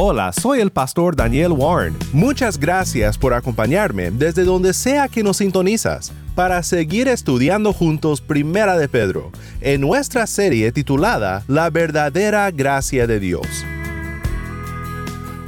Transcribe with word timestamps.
Hola, 0.00 0.32
soy 0.32 0.60
el 0.60 0.70
pastor 0.70 1.16
Daniel 1.16 1.50
Warren. 1.50 1.96
Muchas 2.12 2.56
gracias 2.56 3.18
por 3.18 3.34
acompañarme 3.34 4.12
desde 4.12 4.44
donde 4.44 4.72
sea 4.72 5.08
que 5.08 5.24
nos 5.24 5.38
sintonizas 5.38 6.12
para 6.36 6.62
seguir 6.62 7.08
estudiando 7.08 7.72
juntos 7.72 8.20
Primera 8.20 8.78
de 8.78 8.88
Pedro 8.88 9.32
en 9.60 9.80
nuestra 9.80 10.28
serie 10.28 10.70
titulada 10.70 11.42
La 11.48 11.68
verdadera 11.70 12.48
gracia 12.52 13.08
de 13.08 13.18
Dios. 13.18 13.48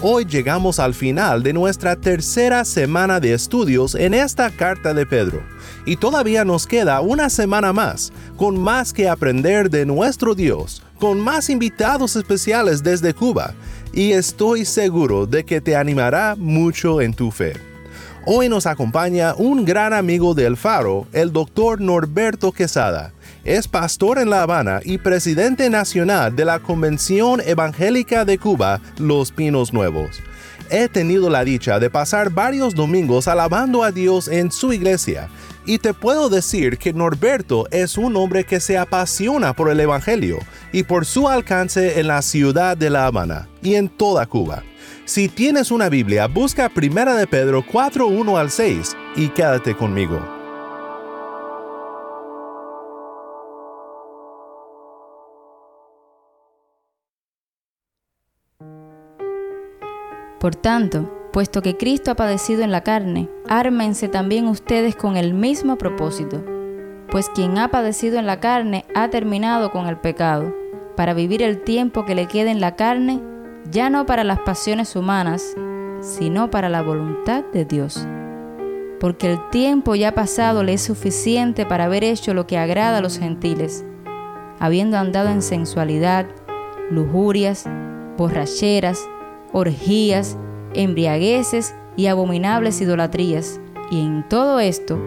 Hoy 0.02 0.24
llegamos 0.24 0.80
al 0.80 0.94
final 0.94 1.44
de 1.44 1.52
nuestra 1.52 1.94
tercera 1.94 2.64
semana 2.64 3.20
de 3.20 3.34
estudios 3.34 3.94
en 3.94 4.14
esta 4.14 4.50
carta 4.50 4.94
de 4.94 5.06
Pedro 5.06 5.42
y 5.86 5.96
todavía 5.96 6.44
nos 6.44 6.66
queda 6.66 7.00
una 7.02 7.30
semana 7.30 7.72
más 7.72 8.12
con 8.36 8.58
más 8.58 8.92
que 8.92 9.08
aprender 9.08 9.70
de 9.70 9.86
nuestro 9.86 10.34
Dios, 10.34 10.82
con 10.98 11.20
más 11.20 11.50
invitados 11.50 12.16
especiales 12.16 12.82
desde 12.82 13.14
Cuba 13.14 13.54
y 13.92 14.12
estoy 14.12 14.64
seguro 14.64 15.26
de 15.26 15.44
que 15.44 15.60
te 15.60 15.76
animará 15.76 16.36
mucho 16.36 17.00
en 17.00 17.14
tu 17.14 17.30
fe. 17.30 17.54
Hoy 18.26 18.48
nos 18.48 18.66
acompaña 18.66 19.34
un 19.36 19.64
gran 19.64 19.92
amigo 19.92 20.34
del 20.34 20.56
Faro, 20.56 21.06
el 21.12 21.32
doctor 21.32 21.80
Norberto 21.80 22.52
Quesada. 22.52 23.12
Es 23.44 23.66
pastor 23.66 24.18
en 24.18 24.28
La 24.28 24.42
Habana 24.42 24.80
y 24.84 24.98
presidente 24.98 25.70
nacional 25.70 26.36
de 26.36 26.44
la 26.44 26.58
Convención 26.58 27.40
Evangélica 27.40 28.26
de 28.26 28.38
Cuba, 28.38 28.80
Los 28.98 29.32
Pinos 29.32 29.72
Nuevos. 29.72 30.20
He 30.70 30.88
tenido 30.88 31.30
la 31.30 31.42
dicha 31.44 31.80
de 31.80 31.90
pasar 31.90 32.30
varios 32.30 32.74
domingos 32.74 33.26
alabando 33.26 33.82
a 33.82 33.90
Dios 33.90 34.28
en 34.28 34.52
su 34.52 34.72
iglesia 34.72 35.28
y 35.70 35.78
te 35.78 35.94
puedo 35.94 36.28
decir 36.28 36.78
que 36.78 36.92
Norberto 36.92 37.68
es 37.70 37.96
un 37.96 38.16
hombre 38.16 38.42
que 38.42 38.58
se 38.58 38.76
apasiona 38.76 39.52
por 39.52 39.70
el 39.70 39.78
Evangelio 39.78 40.40
y 40.72 40.82
por 40.82 41.06
su 41.06 41.28
alcance 41.28 42.00
en 42.00 42.08
la 42.08 42.22
ciudad 42.22 42.76
de 42.76 42.90
La 42.90 43.06
Habana 43.06 43.48
y 43.62 43.76
en 43.76 43.88
toda 43.88 44.26
Cuba. 44.26 44.64
Si 45.04 45.28
tienes 45.28 45.70
una 45.70 45.88
Biblia, 45.88 46.26
busca 46.26 46.70
Primera 46.70 47.14
de 47.14 47.28
Pedro 47.28 47.64
4.1 47.64 48.36
al 48.36 48.50
6 48.50 48.96
y 49.14 49.28
quédate 49.28 49.76
conmigo. 49.76 50.20
Por 60.40 60.56
tanto, 60.56 61.19
puesto 61.32 61.62
que 61.62 61.76
Cristo 61.76 62.10
ha 62.10 62.14
padecido 62.16 62.62
en 62.62 62.72
la 62.72 62.82
carne, 62.82 63.28
ármense 63.48 64.08
también 64.08 64.46
ustedes 64.46 64.96
con 64.96 65.16
el 65.16 65.34
mismo 65.34 65.76
propósito. 65.76 66.42
Pues 67.10 67.28
quien 67.28 67.58
ha 67.58 67.70
padecido 67.70 68.18
en 68.18 68.26
la 68.26 68.40
carne 68.40 68.84
ha 68.94 69.10
terminado 69.10 69.70
con 69.70 69.86
el 69.86 69.96
pecado, 69.98 70.54
para 70.96 71.14
vivir 71.14 71.42
el 71.42 71.62
tiempo 71.62 72.04
que 72.04 72.14
le 72.14 72.26
queda 72.26 72.50
en 72.50 72.60
la 72.60 72.76
carne, 72.76 73.20
ya 73.70 73.90
no 73.90 74.06
para 74.06 74.24
las 74.24 74.40
pasiones 74.40 74.96
humanas, 74.96 75.54
sino 76.00 76.50
para 76.50 76.68
la 76.68 76.82
voluntad 76.82 77.44
de 77.52 77.64
Dios. 77.64 78.06
Porque 78.98 79.32
el 79.32 79.48
tiempo 79.50 79.94
ya 79.94 80.12
pasado 80.14 80.62
le 80.62 80.74
es 80.74 80.82
suficiente 80.82 81.64
para 81.64 81.84
haber 81.84 82.04
hecho 82.04 82.34
lo 82.34 82.46
que 82.46 82.58
agrada 82.58 82.98
a 82.98 83.00
los 83.00 83.18
gentiles, 83.18 83.84
habiendo 84.58 84.98
andado 84.98 85.30
en 85.30 85.42
sensualidad, 85.42 86.26
lujurias, 86.90 87.66
borracheras, 88.18 89.08
orgías, 89.52 90.36
embriagueces 90.74 91.74
y 91.96 92.06
abominables 92.06 92.80
idolatrías. 92.80 93.60
Y 93.90 94.00
en 94.00 94.28
todo 94.28 94.60
esto 94.60 94.98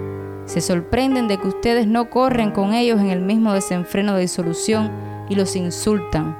se 0.45 0.61
sorprenden 0.61 1.27
de 1.27 1.37
que 1.37 1.47
ustedes 1.47 1.87
no 1.87 2.09
corren 2.09 2.51
con 2.51 2.73
ellos 2.73 2.99
en 2.99 3.09
el 3.09 3.21
mismo 3.21 3.53
desenfreno 3.53 4.15
de 4.15 4.21
disolución 4.21 4.91
y 5.29 5.35
los 5.35 5.55
insultan. 5.55 6.37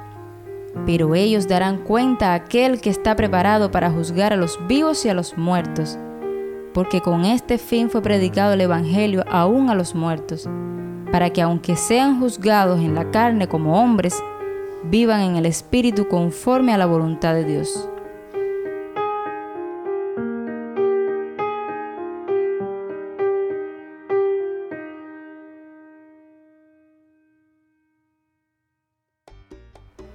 Pero 0.86 1.14
ellos 1.14 1.48
darán 1.48 1.78
cuenta 1.78 2.32
a 2.32 2.34
aquel 2.34 2.80
que 2.80 2.90
está 2.90 3.16
preparado 3.16 3.70
para 3.70 3.90
juzgar 3.90 4.32
a 4.32 4.36
los 4.36 4.58
vivos 4.66 5.04
y 5.04 5.08
a 5.08 5.14
los 5.14 5.38
muertos, 5.38 5.98
porque 6.74 7.00
con 7.00 7.24
este 7.24 7.58
fin 7.58 7.88
fue 7.88 8.02
predicado 8.02 8.52
el 8.52 8.60
Evangelio 8.60 9.24
aún 9.30 9.70
a 9.70 9.74
los 9.74 9.94
muertos, 9.94 10.48
para 11.12 11.30
que 11.30 11.42
aunque 11.42 11.76
sean 11.76 12.20
juzgados 12.20 12.80
en 12.80 12.94
la 12.94 13.10
carne 13.10 13.46
como 13.46 13.80
hombres, 13.80 14.20
vivan 14.82 15.20
en 15.20 15.36
el 15.36 15.46
Espíritu 15.46 16.08
conforme 16.08 16.74
a 16.74 16.78
la 16.78 16.86
voluntad 16.86 17.34
de 17.34 17.44
Dios. 17.44 17.88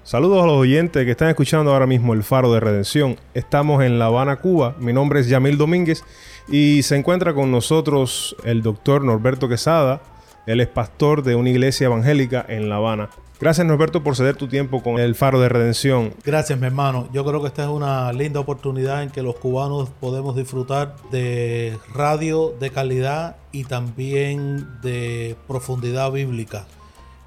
Saludos 0.09 0.41
a 0.41 0.47
los 0.47 0.55
oyentes 0.55 1.05
que 1.05 1.11
están 1.11 1.29
escuchando 1.29 1.71
ahora 1.71 1.85
mismo 1.85 2.15
el 2.15 2.23
Faro 2.23 2.51
de 2.51 2.59
Redención. 2.59 3.15
Estamos 3.35 3.83
en 3.83 3.99
La 3.99 4.05
Habana, 4.05 4.37
Cuba. 4.37 4.75
Mi 4.79 4.91
nombre 4.91 5.19
es 5.19 5.27
Yamil 5.27 5.55
Domínguez 5.55 6.03
y 6.47 6.81
se 6.81 6.95
encuentra 6.95 7.35
con 7.35 7.51
nosotros 7.51 8.35
el 8.43 8.63
doctor 8.63 9.03
Norberto 9.03 9.47
Quesada. 9.47 10.01
Él 10.47 10.61
es 10.61 10.67
pastor 10.67 11.21
de 11.21 11.35
una 11.35 11.51
iglesia 11.51 11.85
evangélica 11.85 12.43
en 12.49 12.69
La 12.69 12.77
Habana. 12.77 13.11
Gracias 13.39 13.67
Norberto 13.67 14.01
por 14.03 14.15
ceder 14.15 14.35
tu 14.35 14.47
tiempo 14.47 14.81
con 14.81 14.97
el 14.97 15.13
Faro 15.13 15.39
de 15.39 15.47
Redención. 15.47 16.15
Gracias 16.25 16.59
mi 16.59 16.65
hermano. 16.65 17.07
Yo 17.13 17.23
creo 17.23 17.39
que 17.41 17.47
esta 17.49 17.65
es 17.65 17.69
una 17.69 18.11
linda 18.11 18.39
oportunidad 18.39 19.03
en 19.03 19.11
que 19.11 19.21
los 19.21 19.35
cubanos 19.35 19.91
podemos 19.99 20.35
disfrutar 20.35 20.95
de 21.11 21.77
radio 21.93 22.55
de 22.59 22.71
calidad 22.71 23.35
y 23.51 23.65
también 23.65 24.67
de 24.81 25.35
profundidad 25.47 26.11
bíblica 26.11 26.65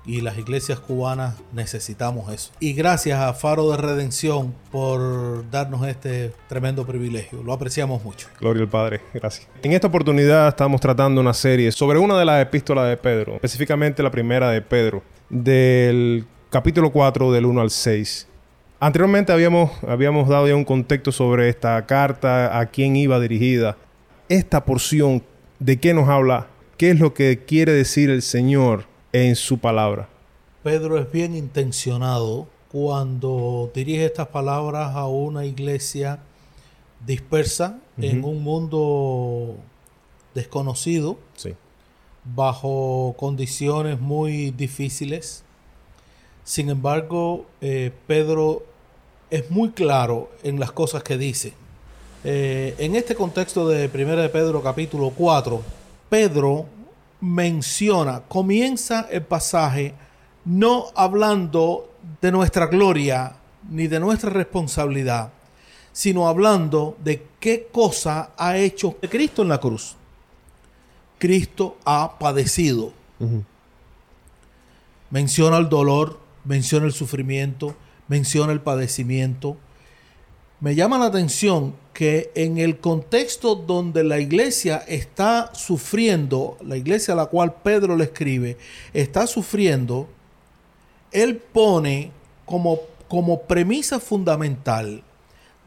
y 0.05 0.21
las 0.21 0.37
iglesias 0.39 0.81
cubanas 0.81 1.37
necesitamos 1.53 2.33
eso. 2.33 2.53
Y 2.61 2.73
gracias 2.73 3.21
a 3.21 3.33
Faro 3.35 3.71
de 3.71 3.77
Redención 3.77 4.55
por 4.71 5.49
darnos 5.51 5.87
este 5.87 6.33
tremendo 6.49 6.87
privilegio. 6.87 7.43
Lo 7.43 7.53
apreciamos 7.53 8.03
mucho. 8.03 8.29
Gloria 8.41 8.63
al 8.63 8.69
Padre, 8.69 9.01
gracias. 9.15 9.49
En 9.63 9.73
esta 9.73 9.87
oportunidad 9.87 10.49
estamos 10.49 10.81
tratando 10.81 11.21
una 11.21 11.35
serie 11.35 11.71
sobre 11.73 11.99
una 11.99 12.19
de 12.19 12.25
las 12.25 12.43
epístolas 12.43 12.89
de 12.89 12.97
Pedro, 12.97 13.35
específicamente 13.35 14.03
la 14.03 14.11
primera 14.11 14.51
de 14.51 14.63
Pedro, 14.63 15.03
del 15.29 16.27
capítulo 16.51 16.91
4 16.91 17.33
del 17.33 17.47
1 17.47 17.61
al 17.61 17.71
6. 17.71 18.29
Anteriormente 18.81 19.33
habíamos, 19.33 19.71
habíamos 19.87 20.29
dado 20.29 20.49
ya 20.49 20.57
un 20.57 20.65
contexto 20.65 21.13
sobre 21.13 21.49
esta 21.49 21.87
carta, 21.87 22.59
a 22.59 22.67
quién 22.67 22.97
iba 22.97 23.21
dirigida. 23.21 23.77
Esta 24.29 24.65
porción, 24.65 25.23
¿de 25.61 25.79
qué 25.79 25.95
nos 25.95 26.09
habla? 26.09 26.49
¿Qué 26.77 26.91
es 26.91 26.99
lo 26.99 27.15
que 27.15 27.45
quiere 27.47 27.71
decir 27.73 28.11
el 28.11 28.23
Señor 28.23 28.92
en 29.13 29.37
su 29.37 29.59
palabra. 29.59 30.09
Pedro 30.63 30.99
es 30.99 31.11
bien 31.11 31.35
intencionado 31.35 32.47
cuando 32.71 33.71
dirige 33.75 34.07
estas 34.07 34.29
palabras 34.29 34.97
a 34.97 35.07
una 35.07 35.45
iglesia 35.45 36.21
dispersa 37.07 37.79
en 37.99 38.25
un 38.25 38.43
mundo 38.43 39.57
desconocido, 40.35 41.19
bajo 42.25 43.15
condiciones 43.19 44.01
muy 44.01 44.53
difíciles. 44.53 45.43
Sin 46.45 46.71
embargo, 46.71 47.47
eh, 47.61 47.93
Pedro 48.07 48.65
es 49.31 49.51
muy 49.51 49.71
claro 49.71 50.31
en 50.43 50.59
las 50.61 50.73
cosas 50.73 51.03
que 51.03 51.19
dice. 51.19 51.55
Eh, 52.25 52.75
en 52.79 52.95
este 52.95 53.15
contexto 53.15 53.69
de 53.69 53.91
1 53.93 54.17
de 54.17 54.29
Pedro 54.29 54.63
capítulo 54.63 55.11
4, 55.11 55.61
Pedro 56.09 56.67
menciona, 57.23 58.23
comienza 58.29 59.07
el 59.11 59.23
pasaje 59.23 59.95
no 60.45 60.87
hablando 60.97 61.93
de 62.21 62.33
nuestra 62.33 62.67
gloria 62.67 63.37
ni 63.71 63.87
de 63.87 64.01
nuestra 64.01 64.29
responsabilidad, 64.29 65.31
sino 65.93 66.27
hablando 66.27 66.97
de 67.03 67.25
qué 67.39 67.69
cosa 67.73 68.33
ha 68.37 68.57
hecho 68.57 68.97
Cristo 69.09 69.43
en 69.43 69.49
la 69.49 69.59
cruz. 69.59 69.95
Cristo 71.19 71.77
ha 71.85 72.19
padecido. 72.19 72.93
Menciona 75.11 75.59
el 75.59 75.69
dolor, 75.69 76.19
menciona 76.45 76.87
el 76.87 76.93
sufrimiento, 76.93 77.77
menciona 78.09 78.53
el 78.53 78.61
padecimiento, 78.61 79.57
me 80.63 80.77
llama 80.77 80.97
la 80.97 81.07
atención 81.07 81.75
que 81.93 82.31
en 82.37 82.57
el 82.57 82.79
contexto 82.79 83.57
donde 83.57 84.05
la 84.05 84.21
iglesia 84.21 84.77
está 84.87 85.53
sufriendo, 85.55 86.57
la 86.65 86.77
iglesia 86.77 87.15
a 87.15 87.17
la 87.17 87.27
cual 87.27 87.53
Pedro 87.65 87.97
le 87.97 88.05
escribe, 88.05 88.57
está 88.95 89.27
sufriendo, 89.27 90.07
él 91.11 91.37
pone 91.37 92.13
como, 92.47 92.79
como 93.09 93.43
premisa 93.43 93.99
fundamental 93.99 95.03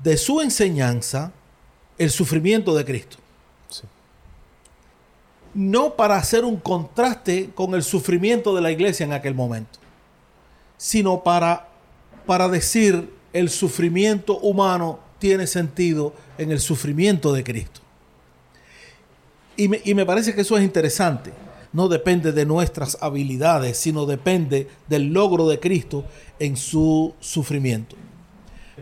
de 0.02 0.16
su 0.16 0.40
enseñanza 0.40 1.34
el 1.98 2.10
sufrimiento 2.10 2.74
de 2.74 2.86
Cristo. 2.86 3.18
No 5.54 5.96
para 5.96 6.16
hacer 6.16 6.46
un 6.46 6.56
contraste 6.56 7.50
con 7.54 7.76
el 7.76 7.84
sufrimiento 7.84 8.56
de 8.56 8.62
la 8.62 8.72
iglesia 8.72 9.04
en 9.06 9.12
aquel 9.12 9.36
momento, 9.36 9.78
sino 10.78 11.22
para, 11.22 11.68
para 12.26 12.48
decir 12.48 13.15
el 13.36 13.50
sufrimiento 13.50 14.38
humano 14.40 14.98
tiene 15.20 15.46
sentido 15.46 16.14
en 16.38 16.54
el 16.54 16.62
sufrimiento 16.62 17.34
de 17.34 17.44
Cristo. 17.44 17.82
Y 19.58 19.68
me, 19.68 20.06
parece 20.06 20.34
que 20.34 20.40
eso 20.40 20.58
es 20.58 20.64
interesante. 20.64 21.34
No 21.74 21.90
depende 21.90 22.32
de 22.32 22.46
nuestras 22.46 22.98
habilidades, 23.02 23.76
sino 23.76 24.06
depende 24.06 24.70
del 24.88 25.12
logro 25.12 25.50
de 25.50 25.60
Cristo 25.60 26.06
en 26.40 26.56
su 26.56 27.14
sufrimiento. 27.20 27.98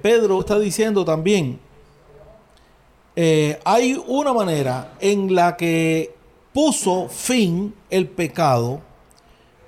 Pedro 0.03 0.39
está 0.39 0.59
diciendo 0.59 1.03
también, 1.03 1.59
eh, 3.15 3.59
hay 3.65 3.99
una 4.05 4.33
manera 4.33 4.93
en 4.99 5.33
la 5.33 5.57
que 5.57 6.13
puso 6.53 7.09
fin 7.09 7.73
el 7.89 8.07
pecado, 8.07 8.81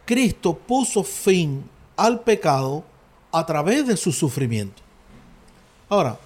Cristo 0.05 0.55
puso 0.55 1.03
fin 1.03 1.67
al 1.97 2.19
pecado 2.19 2.83
a 3.35 3.45
través 3.45 3.85
de 3.85 3.97
su 3.97 4.13
sufrimiento. 4.13 4.81
Ahora, 5.89 6.17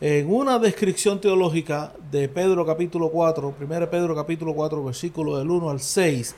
en 0.00 0.28
una 0.28 0.58
descripción 0.58 1.20
teológica 1.20 1.92
de 2.10 2.28
Pedro 2.28 2.66
capítulo 2.66 3.08
4, 3.08 3.54
1 3.60 3.88
Pedro 3.88 4.16
capítulo 4.16 4.52
4, 4.52 4.82
versículo 4.82 5.38
del 5.38 5.48
1 5.48 5.70
al 5.70 5.78
6, 5.78 6.34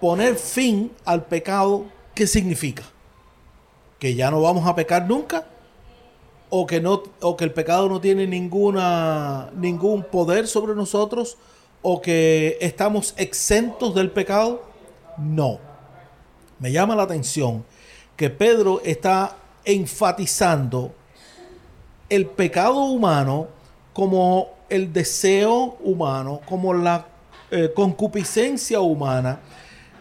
poner 0.00 0.36
fin 0.36 0.92
al 1.04 1.24
pecado, 1.24 1.86
¿qué 2.14 2.28
significa? 2.28 2.84
¿Que 3.98 4.14
ya 4.14 4.30
no 4.30 4.40
vamos 4.40 4.64
a 4.64 4.76
pecar 4.76 5.08
nunca? 5.08 5.48
¿O 6.50 6.64
que, 6.64 6.80
no, 6.80 7.02
o 7.20 7.36
que 7.36 7.42
el 7.42 7.52
pecado 7.52 7.88
no 7.88 8.00
tiene 8.00 8.28
ninguna, 8.28 9.50
ningún 9.56 10.04
poder 10.04 10.46
sobre 10.46 10.76
nosotros? 10.76 11.36
¿O 11.82 12.00
que 12.00 12.58
estamos 12.60 13.12
exentos 13.16 13.92
del 13.96 14.12
pecado? 14.12 14.62
No. 15.18 15.58
Me 16.60 16.70
llama 16.70 16.94
la 16.94 17.02
atención 17.02 17.64
que 18.18 18.30
Pedro 18.30 18.80
está 18.84 19.37
enfatizando 19.68 20.94
el 22.08 22.24
pecado 22.24 22.84
humano 22.84 23.48
como 23.92 24.48
el 24.70 24.94
deseo 24.94 25.76
humano, 25.80 26.40
como 26.46 26.72
la 26.72 27.06
eh, 27.50 27.70
concupiscencia 27.76 28.80
humana, 28.80 29.40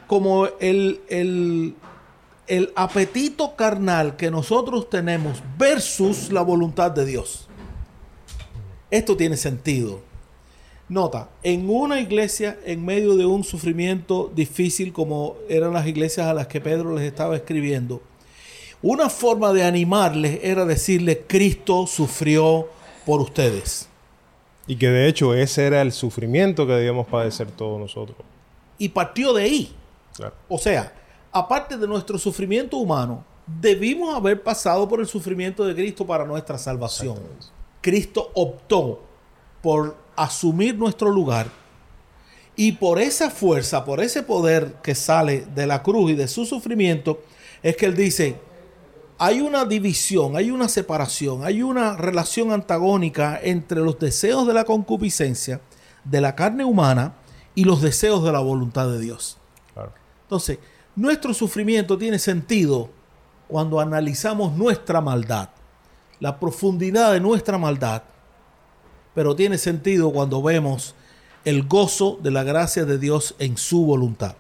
como 0.08 0.48
el, 0.62 1.02
el, 1.10 1.76
el 2.48 2.72
apetito 2.78 3.58
carnal 3.58 4.16
que 4.16 4.32
nosotros 4.32 4.90
tenemos 4.90 5.44
versus 5.58 6.32
la 6.32 6.44
voluntad 6.44 6.92
de 6.92 7.06
Dios. 7.06 7.50
Esto 8.90 9.18
tiene 9.18 9.36
sentido. 9.36 10.00
Nota, 10.88 11.30
en 11.44 11.70
una 11.70 12.00
iglesia 12.00 12.58
en 12.64 12.86
medio 12.86 13.18
de 13.18 13.26
un 13.26 13.44
sufrimiento 13.44 14.32
difícil 14.34 14.94
como 14.94 15.36
eran 15.50 15.74
las 15.74 15.86
iglesias 15.88 16.28
a 16.28 16.34
las 16.34 16.48
que 16.48 16.62
Pedro 16.62 16.96
les 16.96 17.04
estaba 17.04 17.36
escribiendo, 17.36 18.02
una 18.82 19.10
forma 19.10 19.54
de 19.54 19.64
animarles 19.64 20.40
era 20.44 20.66
decirle, 20.66 21.24
Cristo 21.28 21.88
sufrió 21.88 22.68
por 23.06 23.22
ustedes. 23.22 23.88
Y 24.68 24.76
que 24.76 24.90
de 24.90 25.08
hecho 25.08 25.34
ese 25.34 25.66
era 25.66 25.82
el 25.82 25.92
sufrimiento 25.92 26.68
que 26.68 26.74
debíamos 26.74 27.08
padecer 27.08 27.50
todos 27.52 27.80
nosotros. 27.80 28.18
Y 28.78 28.90
partió 28.90 29.34
de 29.34 29.44
ahí. 29.44 29.76
O 30.48 30.58
sea, 30.58 30.94
aparte 31.32 31.78
de 31.78 31.88
nuestro 31.88 32.18
sufrimiento 32.18 32.78
humano, 32.78 33.24
debimos 33.46 34.16
haber 34.16 34.44
pasado 34.44 34.88
por 34.88 35.00
el 35.00 35.08
sufrimiento 35.08 35.66
de 35.66 35.74
Cristo 35.74 36.06
para 36.06 36.26
nuestra 36.26 36.58
salvación. 36.58 37.18
Cristo 37.82 38.32
optó 38.34 39.02
por 39.62 39.96
asumir 40.16 40.76
nuestro 40.76 41.10
lugar 41.10 41.48
y 42.56 42.74
por 42.74 43.00
esa 43.00 43.30
fuerza, 43.30 43.86
por 43.86 44.02
ese 44.02 44.24
poder 44.24 44.74
que 44.82 44.96
sale 44.96 45.46
de 45.54 45.68
la 45.68 45.84
cruz 45.84 46.12
y 46.12 46.16
de 46.16 46.28
su 46.28 46.46
sufrimiento, 46.46 47.22
es 47.62 47.78
que 47.78 47.86
Él 47.86 47.96
dice, 47.96 48.36
hay 49.18 49.42
una 49.42 49.66
división, 49.66 50.36
hay 50.36 50.52
una 50.52 50.68
separación, 50.68 51.44
hay 51.44 51.64
una 51.64 51.96
relación 51.96 52.52
antagónica 52.52 53.40
entre 53.42 53.82
los 53.82 53.98
deseos 54.00 54.48
de 54.48 54.54
la 54.54 54.64
concupiscencia, 54.64 55.62
de 56.04 56.22
la 56.22 56.36
carne 56.36 56.64
humana, 56.64 57.16
y 57.58 57.64
los 57.64 57.82
deseos 57.82 58.24
de 58.24 58.32
la 58.32 58.40
voluntad 58.40 58.88
de 58.88 59.00
Dios. 59.00 59.38
Entonces, 60.26 60.60
nuestro 60.96 61.34
sufrimiento 61.34 61.98
tiene 61.98 62.20
sentido 62.20 62.90
cuando 63.48 63.80
analizamos 63.80 64.54
nuestra 64.56 65.02
maldad, 65.02 65.50
la 66.20 66.40
profundidad 66.40 67.14
de 67.14 67.20
nuestra 67.20 67.58
maldad, 67.58 68.04
pero 69.16 69.36
tiene 69.36 69.58
sentido 69.58 70.12
cuando 70.12 70.44
vemos 70.44 70.94
el 71.46 71.68
gozo 71.68 72.20
de 72.22 72.30
la 72.30 72.44
gracia 72.44 72.86
de 72.86 73.00
Dios 73.00 73.34
en 73.40 73.58
su 73.58 73.86
voluntad. 73.86 74.36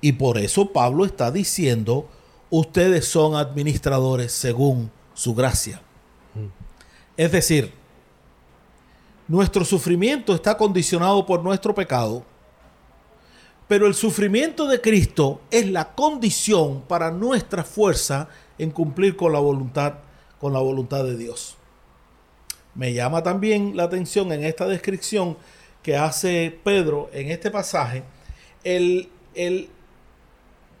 Y 0.00 0.12
por 0.12 0.38
eso 0.38 0.72
Pablo 0.72 1.04
está 1.04 1.30
diciendo, 1.30 2.08
ustedes 2.52 3.06
son 3.06 3.34
administradores 3.34 4.30
según 4.30 4.90
su 5.14 5.34
gracia. 5.34 5.80
Es 7.16 7.32
decir, 7.32 7.72
nuestro 9.26 9.64
sufrimiento 9.64 10.34
está 10.34 10.58
condicionado 10.58 11.24
por 11.24 11.42
nuestro 11.42 11.74
pecado, 11.74 12.22
pero 13.68 13.86
el 13.86 13.94
sufrimiento 13.94 14.66
de 14.66 14.82
Cristo 14.82 15.40
es 15.50 15.66
la 15.70 15.94
condición 15.94 16.82
para 16.82 17.10
nuestra 17.10 17.64
fuerza 17.64 18.28
en 18.58 18.70
cumplir 18.70 19.16
con 19.16 19.32
la 19.32 19.38
voluntad, 19.38 19.94
con 20.38 20.52
la 20.52 20.60
voluntad 20.60 21.04
de 21.04 21.16
Dios. 21.16 21.56
Me 22.74 22.92
llama 22.92 23.22
también 23.22 23.78
la 23.78 23.84
atención 23.84 24.30
en 24.30 24.44
esta 24.44 24.66
descripción 24.66 25.38
que 25.82 25.96
hace 25.96 26.60
Pedro 26.62 27.08
en 27.14 27.30
este 27.30 27.50
pasaje, 27.50 28.04
el, 28.62 29.08
el 29.34 29.70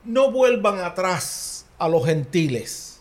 no 0.04 0.30
vuelvan 0.30 0.78
atrás 0.80 1.51
a 1.82 1.88
los 1.88 2.06
gentiles 2.06 3.00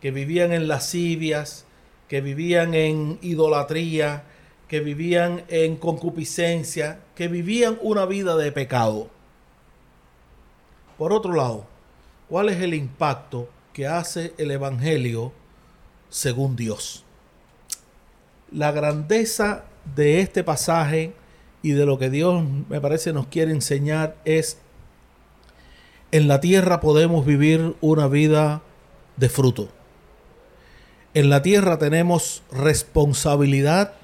que 0.00 0.10
vivían 0.10 0.52
en 0.52 0.66
lascivias, 0.66 1.64
que 2.08 2.20
vivían 2.20 2.74
en 2.74 3.16
idolatría, 3.22 4.24
que 4.66 4.80
vivían 4.80 5.44
en 5.46 5.76
concupiscencia, 5.76 6.98
que 7.14 7.28
vivían 7.28 7.78
una 7.80 8.06
vida 8.06 8.36
de 8.36 8.50
pecado. 8.50 9.08
Por 10.96 11.12
otro 11.12 11.32
lado, 11.32 11.66
¿cuál 12.28 12.48
es 12.48 12.60
el 12.60 12.74
impacto 12.74 13.48
que 13.72 13.86
hace 13.86 14.34
el 14.36 14.50
Evangelio 14.50 15.32
según 16.10 16.56
Dios? 16.56 17.04
La 18.50 18.72
grandeza 18.72 19.64
de 19.94 20.20
este 20.20 20.42
pasaje 20.42 21.12
y 21.62 21.70
de 21.70 21.86
lo 21.86 22.00
que 22.00 22.10
Dios 22.10 22.42
me 22.68 22.80
parece 22.80 23.12
nos 23.12 23.28
quiere 23.28 23.52
enseñar 23.52 24.16
es 24.24 24.58
en 26.12 26.28
la 26.28 26.40
tierra 26.40 26.80
podemos 26.80 27.26
vivir 27.26 27.76
una 27.80 28.08
vida 28.08 28.62
de 29.16 29.28
fruto. 29.28 29.68
En 31.14 31.30
la 31.30 31.42
tierra 31.42 31.78
tenemos 31.78 32.42
responsabilidad 32.50 33.94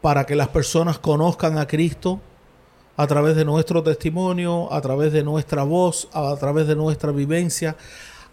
para 0.00 0.26
que 0.26 0.36
las 0.36 0.48
personas 0.48 0.98
conozcan 0.98 1.58
a 1.58 1.66
Cristo 1.66 2.20
a 2.96 3.06
través 3.06 3.36
de 3.36 3.44
nuestro 3.44 3.82
testimonio, 3.82 4.72
a 4.72 4.80
través 4.80 5.12
de 5.12 5.22
nuestra 5.22 5.62
voz, 5.62 6.08
a 6.12 6.36
través 6.36 6.66
de 6.66 6.76
nuestra 6.76 7.10
vivencia, 7.10 7.76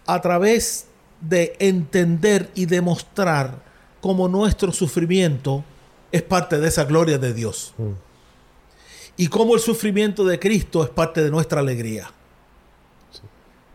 a 0.06 0.20
través 0.20 0.86
de 1.20 1.56
entender 1.58 2.50
y 2.54 2.66
demostrar 2.66 3.62
cómo 4.00 4.28
nuestro 4.28 4.72
sufrimiento 4.72 5.64
es 6.12 6.22
parte 6.22 6.58
de 6.58 6.68
esa 6.68 6.84
gloria 6.84 7.18
de 7.18 7.32
Dios. 7.32 7.74
Mm. 7.78 7.90
Y 9.16 9.28
cómo 9.28 9.54
el 9.54 9.60
sufrimiento 9.60 10.24
de 10.24 10.38
Cristo 10.38 10.82
es 10.82 10.90
parte 10.90 11.22
de 11.22 11.30
nuestra 11.30 11.60
alegría. 11.60 12.10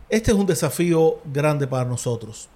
Este 0.09 0.31
es 0.31 0.37
un 0.37 0.45
desafío 0.45 1.19
grande 1.25 1.65
para 1.65 1.85
nosotros. 1.85 2.47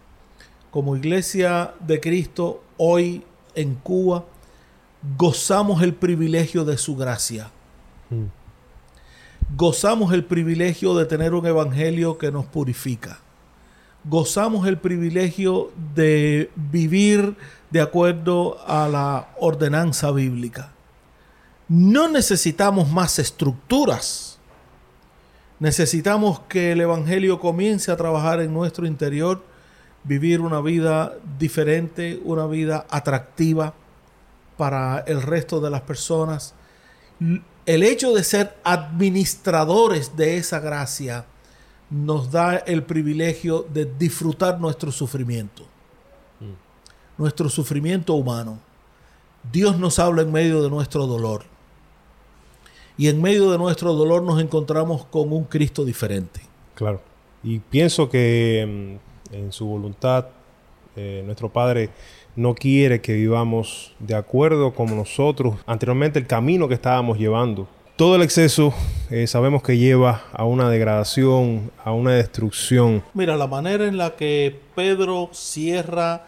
Como 0.69 0.95
iglesia 0.95 1.73
de 1.79 1.99
Cristo, 1.99 2.61
hoy 2.77 3.23
en 3.55 3.73
Cuba, 3.73 4.25
gozamos 5.17 5.81
el 5.81 5.95
privilegio 5.95 6.63
de 6.63 6.77
su 6.77 6.95
gracia. 6.95 7.49
Hmm. 8.11 8.25
Gozamos 9.57 10.13
el 10.13 10.25
privilegio 10.25 10.93
de 10.93 11.07
tener 11.07 11.33
un 11.33 11.47
evangelio 11.47 12.19
que 12.19 12.31
nos 12.31 12.45
purifica. 12.45 13.19
Gozamos 14.03 14.67
el 14.67 14.77
privilegio 14.77 15.71
de 15.95 16.51
vivir 16.55 17.35
de 17.71 17.81
acuerdo 17.81 18.59
a 18.67 18.87
la 18.87 19.29
ordenanza 19.39 20.11
bíblica. 20.11 20.71
No 21.67 22.09
necesitamos 22.09 22.89
más 22.89 23.17
estructuras 23.17 24.28
Necesitamos 25.59 26.39
que 26.41 26.71
el 26.71 26.81
Evangelio 26.81 27.39
comience 27.39 27.91
a 27.91 27.97
trabajar 27.97 28.39
en 28.39 28.53
nuestro 28.53 28.87
interior 28.87 29.43
vivir 30.05 30.39
una 30.39 30.61
vida 30.61 31.17
diferente, 31.37 32.19
una 32.23 32.47
vida 32.47 32.85
atractiva 32.89 33.73
para 34.57 34.99
el 34.99 35.21
resto 35.21 35.59
de 35.59 35.69
las 35.69 35.81
personas. 35.81 36.53
El 37.65 37.83
hecho 37.83 38.13
de 38.13 38.23
ser 38.23 38.57
administradores 38.63 40.15
de 40.15 40.37
esa 40.37 40.59
gracia 40.59 41.25
nos 41.89 42.31
da 42.31 42.55
el 42.55 42.83
privilegio 42.83 43.65
de 43.73 43.85
disfrutar 43.85 44.59
nuestro 44.59 44.91
sufrimiento, 44.91 45.65
nuestro 47.17 47.49
sufrimiento 47.49 48.13
humano. 48.13 48.59
Dios 49.51 49.77
nos 49.77 49.99
habla 49.99 50.21
en 50.21 50.31
medio 50.31 50.61
de 50.61 50.69
nuestro 50.69 51.05
dolor. 51.05 51.43
Y 52.99 53.07
en 53.07 53.21
medio 53.21 53.49
de 53.49 53.57
nuestro 53.57 53.93
dolor 53.93 54.23
nos 54.23 54.41
encontramos 54.41 55.05
con 55.05 55.31
un 55.31 55.45
Cristo 55.45 55.85
diferente. 55.85 56.41
Claro. 56.75 56.99
Y 57.41 57.59
pienso 57.59 58.09
que 58.09 58.99
mm, 59.31 59.35
en 59.35 59.53
su 59.53 59.67
voluntad, 59.67 60.25
eh, 60.97 61.23
nuestro 61.25 61.47
Padre 61.47 61.91
no 62.35 62.53
quiere 62.55 62.99
que 62.99 63.13
vivamos 63.13 63.95
de 63.99 64.15
acuerdo 64.15 64.73
como 64.73 64.95
nosotros 64.95 65.55
anteriormente 65.65 66.19
el 66.19 66.27
camino 66.27 66.67
que 66.67 66.73
estábamos 66.73 67.17
llevando. 67.17 67.69
Todo 67.95 68.17
el 68.17 68.21
exceso 68.21 68.73
eh, 69.09 69.27
sabemos 69.27 69.63
que 69.63 69.77
lleva 69.77 70.25
a 70.33 70.43
una 70.43 70.69
degradación, 70.69 71.71
a 71.85 71.93
una 71.93 72.11
destrucción. 72.11 73.01
Mira, 73.13 73.37
la 73.37 73.47
manera 73.47 73.85
en 73.87 73.95
la 73.95 74.17
que 74.17 74.59
Pedro 74.75 75.29
cierra 75.31 76.27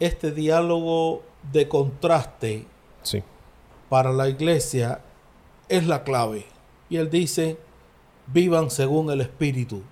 este 0.00 0.32
diálogo 0.32 1.22
de 1.52 1.68
contraste 1.68 2.64
sí. 3.04 3.22
para 3.88 4.12
la 4.12 4.28
iglesia 4.28 5.02
es 5.70 5.86
la 5.86 6.04
clave. 6.04 6.44
Y 6.90 6.96
él 6.96 7.08
dice, 7.08 7.56
vivan 8.26 8.70
según 8.70 9.10
el 9.10 9.22
Espíritu. 9.22 9.82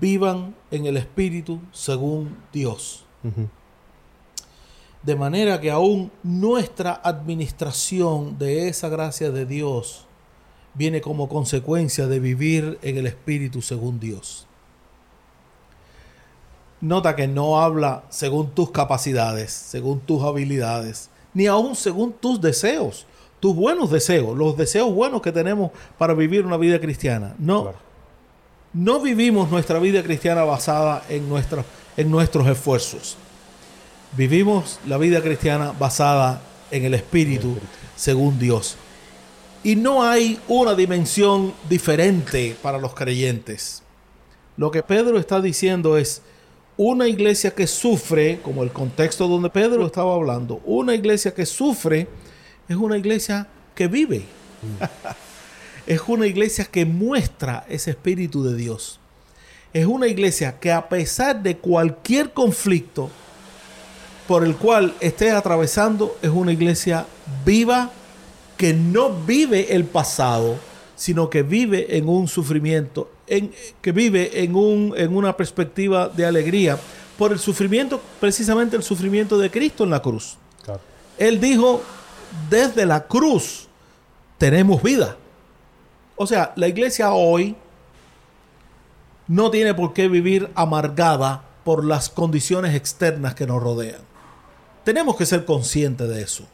Vivan 0.00 0.54
en 0.70 0.84
el 0.84 0.98
Espíritu 0.98 1.60
según 1.72 2.36
Dios. 2.52 3.06
De 5.02 5.16
manera 5.16 5.60
que 5.60 5.70
aún 5.70 6.10
nuestra 6.22 7.00
administración 7.02 8.36
de 8.38 8.68
esa 8.68 8.88
gracia 8.88 9.30
de 9.30 9.46
Dios 9.46 10.04
viene 10.74 11.00
como 11.00 11.28
consecuencia 11.28 12.06
de 12.06 12.20
vivir 12.20 12.78
en 12.82 12.98
el 12.98 13.06
Espíritu 13.06 13.62
según 13.62 13.98
Dios. 13.98 14.46
Nota 16.80 17.16
que 17.16 17.26
no 17.26 17.60
habla 17.60 18.04
según 18.08 18.50
tus 18.50 18.70
capacidades, 18.70 19.52
según 19.52 20.00
tus 20.00 20.22
habilidades, 20.22 21.10
ni 21.34 21.46
aún 21.46 21.74
según 21.74 22.12
tus 22.12 22.40
deseos, 22.40 23.06
tus 23.40 23.54
buenos 23.54 23.90
deseos, 23.90 24.36
los 24.36 24.56
deseos 24.56 24.92
buenos 24.92 25.22
que 25.22 25.32
tenemos 25.32 25.70
para 25.96 26.14
vivir 26.14 26.44
una 26.44 26.56
vida 26.56 26.80
cristiana. 26.80 27.34
No, 27.38 27.72
no 28.72 29.00
vivimos 29.00 29.50
nuestra 29.50 29.78
vida 29.78 30.02
cristiana 30.02 30.44
basada 30.44 31.04
en, 31.08 31.28
nuestra, 31.28 31.64
en 31.96 32.10
nuestros 32.10 32.46
esfuerzos. 32.46 33.16
Vivimos 34.16 34.80
la 34.86 34.98
vida 34.98 35.20
cristiana 35.20 35.72
basada 35.78 36.40
en 36.70 36.84
el 36.84 36.94
Espíritu, 36.94 37.56
según 37.96 38.38
Dios. 38.38 38.76
Y 39.62 39.76
no 39.76 40.02
hay 40.02 40.38
una 40.48 40.74
dimensión 40.74 41.52
diferente 41.68 42.56
para 42.62 42.78
los 42.78 42.94
creyentes. 42.94 43.82
Lo 44.56 44.70
que 44.70 44.82
Pedro 44.82 45.18
está 45.18 45.40
diciendo 45.40 45.96
es, 45.96 46.22
una 46.78 47.08
iglesia 47.08 47.50
que 47.50 47.66
sufre, 47.66 48.38
como 48.40 48.62
el 48.62 48.70
contexto 48.70 49.26
donde 49.26 49.50
Pedro 49.50 49.84
estaba 49.84 50.14
hablando, 50.14 50.62
una 50.64 50.94
iglesia 50.94 51.34
que 51.34 51.44
sufre 51.44 52.06
es 52.68 52.76
una 52.76 52.96
iglesia 52.98 53.46
que 53.74 53.88
vive. 53.88 54.24
es 55.86 56.00
una 56.06 56.26
iglesia 56.26 56.64
que 56.66 56.84
muestra 56.84 57.64
ese 57.68 57.90
espíritu 57.90 58.42
de 58.44 58.56
Dios. 58.56 59.00
Es 59.72 59.86
una 59.86 60.06
iglesia 60.06 60.58
que 60.58 60.72
a 60.72 60.88
pesar 60.88 61.42
de 61.42 61.56
cualquier 61.56 62.32
conflicto 62.32 63.10
por 64.26 64.44
el 64.44 64.56
cual 64.56 64.94
esté 65.00 65.30
atravesando, 65.30 66.18
es 66.20 66.28
una 66.28 66.52
iglesia 66.52 67.06
viva 67.46 67.90
que 68.58 68.74
no 68.74 69.10
vive 69.10 69.74
el 69.74 69.84
pasado, 69.84 70.56
sino 70.96 71.30
que 71.30 71.42
vive 71.42 71.96
en 71.96 72.08
un 72.08 72.28
sufrimiento, 72.28 73.10
en, 73.26 73.52
que 73.80 73.92
vive 73.92 74.42
en, 74.42 74.54
un, 74.54 74.92
en 74.96 75.16
una 75.16 75.34
perspectiva 75.34 76.08
de 76.08 76.26
alegría 76.26 76.78
por 77.16 77.32
el 77.32 77.38
sufrimiento, 77.38 78.00
precisamente 78.20 78.76
el 78.76 78.82
sufrimiento 78.82 79.38
de 79.38 79.50
Cristo 79.50 79.84
en 79.84 79.90
la 79.90 80.02
cruz. 80.02 80.36
Él 81.16 81.40
dijo, 81.40 81.82
desde 82.48 82.86
la 82.86 83.06
cruz 83.06 83.68
tenemos 84.38 84.82
vida. 84.82 85.16
O 86.16 86.26
sea, 86.26 86.52
la 86.56 86.68
iglesia 86.68 87.12
hoy 87.12 87.56
no 89.26 89.50
tiene 89.50 89.74
por 89.74 89.92
qué 89.92 90.08
vivir 90.08 90.50
amargada 90.54 91.44
por 91.64 91.84
las 91.84 92.08
condiciones 92.08 92.74
externas 92.74 93.34
que 93.34 93.46
nos 93.46 93.62
rodean. 93.62 94.00
Tenemos 94.84 95.16
que 95.16 95.26
ser 95.26 95.44
conscientes 95.44 96.08
de 96.08 96.22
eso. 96.22 96.44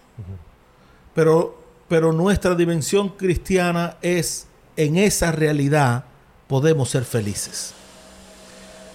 Pero 1.15 1.65
pero 1.89 2.13
nuestra 2.13 2.55
dimensión 2.55 3.11
cristiana 3.11 3.97
es 4.01 4.47
en 4.77 4.97
esa 4.97 5.33
realidad 5.33 6.05
podemos 6.49 6.91
ser 6.91 7.05
felices. 7.05 7.73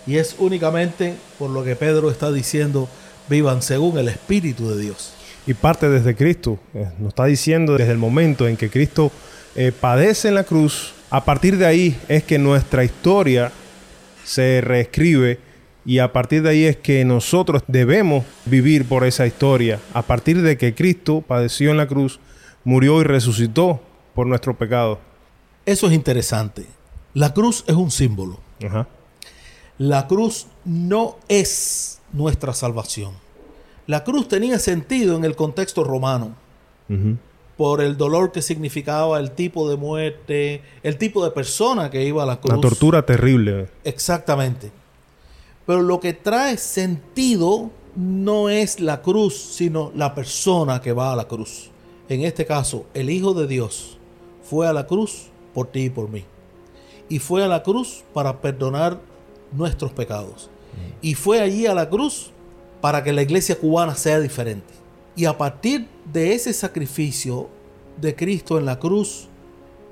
Y 0.07 0.17
es 0.17 0.36
únicamente 0.39 1.15
por 1.38 1.51
lo 1.51 1.63
que 1.63 1.75
Pedro 1.75 2.09
está 2.09 2.31
diciendo, 2.31 2.89
vivan 3.29 3.62
según 3.62 3.98
el 4.00 4.07
Espíritu 4.07 4.69
de 4.69 4.81
Dios. 4.81 5.13
Y 5.50 5.56
parte 5.56 5.89
desde 5.89 6.15
Cristo, 6.15 6.60
eh, 6.75 6.91
nos 7.00 7.08
está 7.08 7.25
diciendo 7.25 7.75
desde 7.75 7.91
el 7.91 7.98
momento 7.98 8.48
en 8.48 8.56
que 8.56 8.70
Cristo 8.70 9.12
eh, 9.56 9.72
padece 9.72 10.27
en 10.27 10.36
la 10.36 10.44
cruz, 10.44 10.94
a 11.10 11.25
partir 11.25 11.58
de 11.58 11.65
ahí 11.65 12.00
es 12.08 12.24
que 12.24 12.38
nuestra 12.38 12.84
historia 12.84 13.51
se 14.24 14.62
reescribe 14.62 15.39
y 15.88 15.98
a 15.98 16.13
partir 16.13 16.44
de 16.44 16.50
ahí 16.50 16.65
es 16.65 16.77
que 16.77 17.03
nosotros 17.03 17.63
debemos 17.65 18.25
vivir 18.46 18.86
por 18.86 19.03
esa 19.06 19.25
historia. 19.25 19.79
A 19.96 20.03
partir 20.03 20.39
de 20.44 20.56
que 20.56 20.75
Cristo 20.75 21.24
padeció 21.27 21.72
en 21.72 21.77
la 21.77 21.88
cruz, 21.88 22.20
murió 22.63 23.01
y 23.01 23.06
resucitó 23.06 23.82
por 24.13 24.27
nuestro 24.27 24.56
pecado. 24.56 25.00
Eso 25.65 25.88
es 25.88 25.94
interesante. 25.94 26.68
La 27.15 27.34
cruz 27.34 27.63
es 27.65 27.74
un 27.74 27.89
símbolo. 27.89 28.39
La 29.79 30.06
cruz 30.06 30.46
no 30.63 31.18
es 31.27 32.01
nuestra 32.13 32.53
salvación. 32.53 33.28
La 33.89 34.03
cruz 34.03 34.27
tenía 34.27 34.60
sentido 34.60 35.17
en 35.17 35.25
el 35.25 35.36
contexto 35.36 35.84
romano. 35.84 36.36
Por 37.58 37.81
el 37.81 37.98
dolor 37.98 38.31
que 38.31 38.41
significaba, 38.41 39.19
el 39.19 39.31
tipo 39.31 39.69
de 39.69 39.75
muerte, 39.75 40.62
el 40.81 40.98
tipo 40.98 41.24
de 41.25 41.31
persona 41.31 41.89
que 41.89 42.05
iba 42.05 42.24
a 42.24 42.25
la 42.25 42.39
cruz. 42.39 42.55
La 42.55 42.62
tortura 42.62 43.05
terrible. 43.05 43.67
Exactamente. 43.84 44.72
Pero 45.65 45.81
lo 45.81 46.00
que 46.00 46.13
trae 46.13 46.58
sentido 46.58 47.69
no 47.96 48.50
es 48.50 48.79
la 48.79 49.01
cruz, 49.01 49.36
sino 49.36 49.91
la 49.96 50.15
persona 50.15 50.81
que 50.81 50.93
va 50.93 51.12
a 51.12 51.15
la 51.15 51.27
cruz 51.27 51.69
en 52.10 52.24
este 52.24 52.46
caso, 52.46 52.88
el 52.96 53.12
Hijo 53.12 53.36
de 53.36 53.46
Dios 53.46 53.98
fue 54.41 54.67
a 54.67 54.74
la 54.74 54.88
cruz 54.88 55.27
por 55.53 55.67
ti 55.67 55.86
y 55.86 55.89
por 55.91 56.10
mí. 56.10 56.25
Y 57.08 57.19
fue 57.19 57.43
a 57.43 57.48
la 57.48 57.62
cruz 57.62 58.03
para 58.13 58.41
perdonar 58.41 59.00
nuestros 59.51 59.91
pecados. 59.91 60.50
Y 61.01 61.13
fue 61.13 61.39
allí 61.39 61.67
a 61.67 61.75
la 61.75 61.88
cruz 61.88 62.31
para 62.81 63.03
que 63.03 63.13
la 63.13 63.21
iglesia 63.21 63.57
cubana 63.57 63.95
sea 63.95 64.19
diferente. 64.19 64.74
Y 65.15 65.25
a 65.25 65.38
partir 65.38 65.88
de 66.12 66.33
ese 66.33 66.53
sacrificio 66.53 67.50
de 68.00 68.15
Cristo 68.15 68.57
en 68.57 68.65
la 68.65 68.79
cruz, 68.79 69.27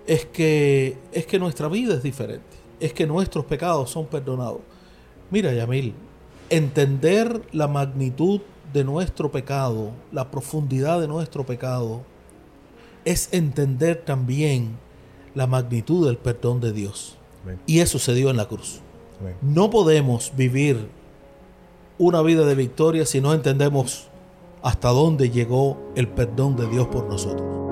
es 0.06 0.26
que, 0.26 0.98
es 1.12 1.26
que 1.26 1.38
nuestra 1.38 1.68
vida 1.68 1.96
es 1.96 2.04
diferente. 2.04 2.46
Es 2.80 2.94
que 2.94 3.06
nuestros 3.06 3.46
pecados 3.46 3.90
son 3.92 4.06
perdonados. 4.06 4.62
Mira, 5.30 5.54
Yamil, 5.54 5.94
entender 6.50 7.42
la 7.52 7.68
magnitud 7.68 8.42
de 8.74 8.84
nuestro 8.84 9.32
pecado, 9.32 9.92
la 10.12 10.32
profundidad 10.32 11.02
de 11.02 11.08
nuestro 11.08 11.46
pecado, 11.46 12.04
es 13.04 13.30
entender 13.32 14.04
también 14.06 14.78
la 15.36 15.48
magnitud 15.48 16.08
del 16.08 16.18
perdón 16.18 16.62
de 16.62 16.72
Dios. 16.72 17.18
Y 17.66 17.80
eso 17.80 18.00
se 18.00 18.14
dio 18.14 18.30
en 18.30 18.38
la 18.38 18.48
cruz. 18.48 18.82
No 19.42 19.70
podemos 19.70 20.34
vivir 20.36 20.90
una 22.00 22.22
vida 22.22 22.46
de 22.46 22.56
victoria 22.56 23.06
si 23.06 23.22
no 23.22 23.34
entendemos 23.34 24.08
hasta 24.62 24.90
dónde 24.90 25.30
llegó 25.30 25.78
el 25.96 26.08
perdón 26.08 26.56
de 26.56 26.68
Dios 26.68 26.88
por 26.88 27.06
nosotros. 27.08 27.67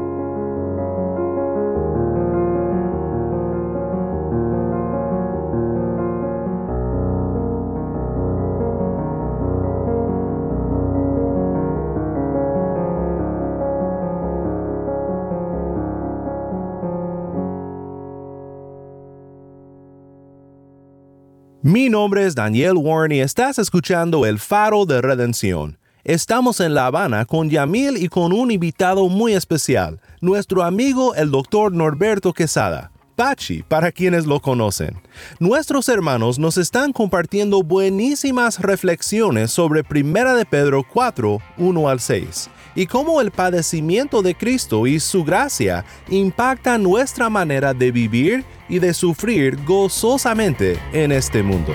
Mi 21.75 21.89
nombre 21.89 22.25
es 22.25 22.35
Daniel 22.35 22.77
Warren 22.77 23.11
y 23.11 23.19
estás 23.19 23.59
escuchando 23.59 24.25
El 24.25 24.39
Faro 24.39 24.85
de 24.85 25.01
Redención. 25.01 25.77
Estamos 26.05 26.61
en 26.61 26.73
La 26.73 26.85
Habana 26.85 27.25
con 27.25 27.49
Yamil 27.49 27.97
y 27.97 28.07
con 28.07 28.31
un 28.31 28.49
invitado 28.49 29.09
muy 29.09 29.33
especial, 29.33 29.99
nuestro 30.21 30.63
amigo 30.63 31.15
el 31.15 31.31
doctor 31.31 31.73
Norberto 31.73 32.31
Quesada, 32.31 32.93
Pachi 33.17 33.61
para 33.61 33.91
quienes 33.91 34.25
lo 34.25 34.39
conocen. 34.39 35.01
Nuestros 35.37 35.89
hermanos 35.89 36.39
nos 36.39 36.55
están 36.55 36.93
compartiendo 36.93 37.61
buenísimas 37.61 38.61
reflexiones 38.61 39.51
sobre 39.51 39.81
1 39.81 40.33
de 40.33 40.45
Pedro 40.45 40.85
4, 40.89 41.39
1 41.57 41.89
al 41.89 41.99
6 41.99 42.49
y 42.75 42.85
cómo 42.85 43.21
el 43.21 43.31
padecimiento 43.31 44.21
de 44.21 44.35
Cristo 44.35 44.85
y 44.85 44.99
su 44.99 45.23
gracia 45.23 45.85
impacta 46.09 46.77
nuestra 46.77 47.29
manera 47.29 47.73
de 47.73 47.91
vivir 47.91 48.43
y 48.67 48.79
de 48.79 48.93
sufrir 48.93 49.63
gozosamente 49.63 50.77
en 50.91 51.11
este 51.11 51.41
mundo. 51.41 51.73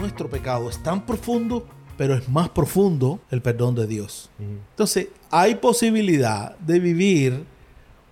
Nuestro 0.00 0.28
pecado 0.28 0.70
es 0.70 0.82
tan 0.82 1.04
profundo, 1.04 1.66
pero 1.96 2.14
es 2.14 2.28
más 2.28 2.48
profundo 2.48 3.20
el 3.30 3.42
perdón 3.42 3.74
de 3.74 3.86
Dios. 3.86 4.30
Entonces, 4.38 5.08
hay 5.30 5.56
posibilidad 5.56 6.56
de 6.58 6.80
vivir 6.80 7.44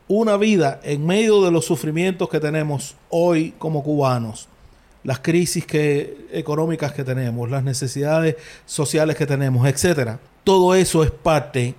una 0.08 0.36
vida 0.36 0.80
en 0.84 1.04
medio 1.04 1.42
de 1.42 1.50
los 1.50 1.64
sufrimientos 1.64 2.28
que 2.28 2.38
tenemos 2.38 2.94
hoy 3.08 3.54
como 3.58 3.82
cubanos, 3.82 4.48
las 5.06 5.20
crisis 5.20 5.64
que, 5.64 6.26
económicas 6.32 6.92
que 6.92 7.04
tenemos, 7.04 7.48
las 7.48 7.62
necesidades 7.62 8.34
sociales 8.64 9.14
que 9.14 9.24
tenemos, 9.24 9.64
etcétera. 9.68 10.18
Todo 10.42 10.74
eso 10.74 11.04
es 11.04 11.12
parte 11.12 11.76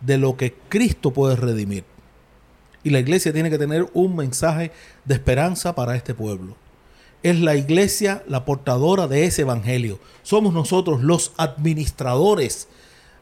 de 0.00 0.18
lo 0.18 0.36
que 0.36 0.54
Cristo 0.68 1.12
puede 1.12 1.36
redimir. 1.36 1.84
Y 2.82 2.90
la 2.90 2.98
iglesia 2.98 3.32
tiene 3.32 3.50
que 3.50 3.58
tener 3.58 3.86
un 3.94 4.16
mensaje 4.16 4.72
de 5.04 5.14
esperanza 5.14 5.76
para 5.76 5.94
este 5.94 6.12
pueblo. 6.12 6.56
Es 7.22 7.38
la 7.38 7.54
iglesia 7.54 8.24
la 8.26 8.44
portadora 8.44 9.06
de 9.06 9.26
ese 9.26 9.42
evangelio. 9.42 10.00
Somos 10.24 10.52
nosotros 10.52 11.04
los 11.04 11.30
administradores 11.36 12.66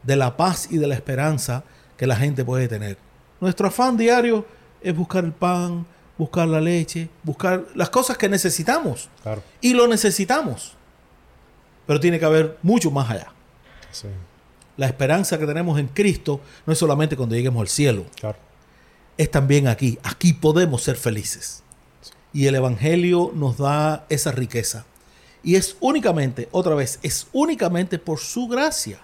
de 0.01 0.15
la 0.15 0.37
paz 0.37 0.69
y 0.71 0.79
de 0.79 0.87
la 0.87 0.95
esperanza 0.95 1.63
que 1.97 2.07
la 2.07 2.15
gente 2.15 2.43
puede 2.43 2.67
tener. 2.67 2.97
Nuestro 3.39 3.67
afán 3.67 3.95
diario 3.95 4.43
es 4.81 4.95
buscar 4.95 5.23
el 5.23 5.33
pan, 5.33 5.85
buscar 6.19 6.49
la 6.49 6.59
leche, 6.59 7.09
buscar 7.23 7.65
las 7.75 7.89
cosas 7.89 8.17
que 8.17 8.27
necesitamos. 8.27 9.09
Y 9.61 9.73
lo 9.73 9.87
necesitamos. 9.87 10.73
Pero 11.87 11.99
tiene 11.99 12.19
que 12.19 12.25
haber 12.25 12.57
mucho 12.61 12.91
más 12.91 13.09
allá. 13.09 13.31
La 14.75 14.85
esperanza 14.85 15.39
que 15.39 15.47
tenemos 15.47 15.79
en 15.79 15.87
Cristo 15.87 16.41
no 16.65 16.73
es 16.73 16.79
solamente 16.79 17.15
cuando 17.15 17.35
lleguemos 17.35 17.61
al 17.61 17.69
cielo. 17.69 18.05
Es 19.17 19.31
también 19.31 19.67
aquí. 19.69 19.97
Aquí 20.03 20.33
podemos 20.33 20.83
ser 20.83 20.97
felices. 20.97 21.63
Y 22.33 22.47
el 22.47 22.55
Evangelio 22.55 23.31
nos 23.33 23.57
da 23.57 24.05
esa 24.09 24.33
riqueza. 24.33 24.85
Y 25.41 25.55
es 25.55 25.77
únicamente, 25.79 26.49
otra 26.51 26.75
vez, 26.75 26.99
es 27.01 27.27
únicamente 27.31 27.97
por 27.97 28.19
su 28.19 28.49
gracia. 28.49 28.99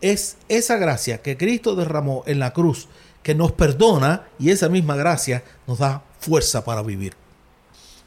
Es 0.00 0.38
esa 0.48 0.78
gracia 0.78 1.20
que 1.20 1.36
Cristo 1.36 1.76
derramó 1.76 2.22
en 2.26 2.38
la 2.38 2.54
cruz 2.54 2.88
que 3.22 3.34
nos 3.34 3.52
perdona 3.52 4.22
y 4.38 4.50
esa 4.50 4.68
misma 4.68 4.96
gracia 4.96 5.42
nos 5.66 5.78
da 5.78 6.02
fuerza 6.18 6.64
para 6.64 6.82
vivir. 6.82 7.14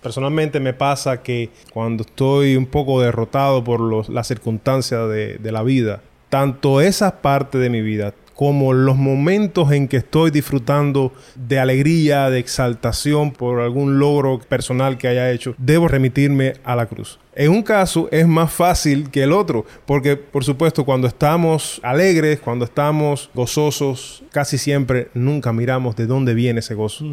Personalmente 0.01 0.59
me 0.59 0.73
pasa 0.73 1.21
que 1.21 1.51
cuando 1.71 2.03
estoy 2.03 2.55
un 2.55 2.65
poco 2.65 3.01
derrotado 3.01 3.63
por 3.63 3.79
los, 3.79 4.09
las 4.09 4.27
circunstancias 4.27 5.07
de, 5.09 5.37
de 5.37 5.51
la 5.51 5.61
vida, 5.61 6.01
tanto 6.29 6.81
esa 6.81 7.21
parte 7.21 7.59
de 7.59 7.69
mi 7.69 7.81
vida 7.81 8.13
como 8.41 8.73
los 8.73 8.97
momentos 8.97 9.71
en 9.71 9.87
que 9.87 9.97
estoy 9.97 10.31
disfrutando 10.31 11.13
de 11.35 11.59
alegría, 11.59 12.31
de 12.31 12.39
exaltación 12.39 13.33
por 13.33 13.59
algún 13.59 13.99
logro 13.99 14.39
personal 14.39 14.97
que 14.97 15.07
haya 15.07 15.29
hecho, 15.29 15.53
debo 15.59 15.87
remitirme 15.87 16.53
a 16.63 16.75
la 16.75 16.87
cruz. 16.87 17.19
En 17.33 17.51
un 17.51 17.63
caso 17.63 18.09
es 18.11 18.27
más 18.27 18.51
fácil 18.51 19.09
que 19.09 19.23
el 19.23 19.31
otro, 19.31 19.65
porque 19.85 20.17
por 20.17 20.43
supuesto 20.43 20.83
cuando 20.83 21.07
estamos 21.07 21.79
alegres, 21.81 22.41
cuando 22.41 22.65
estamos 22.65 23.29
gozosos, 23.33 24.23
casi 24.31 24.57
siempre 24.57 25.07
nunca 25.13 25.53
miramos 25.53 25.95
de 25.95 26.07
dónde 26.07 26.33
viene 26.33 26.59
ese 26.59 26.75
gozo, 26.75 27.05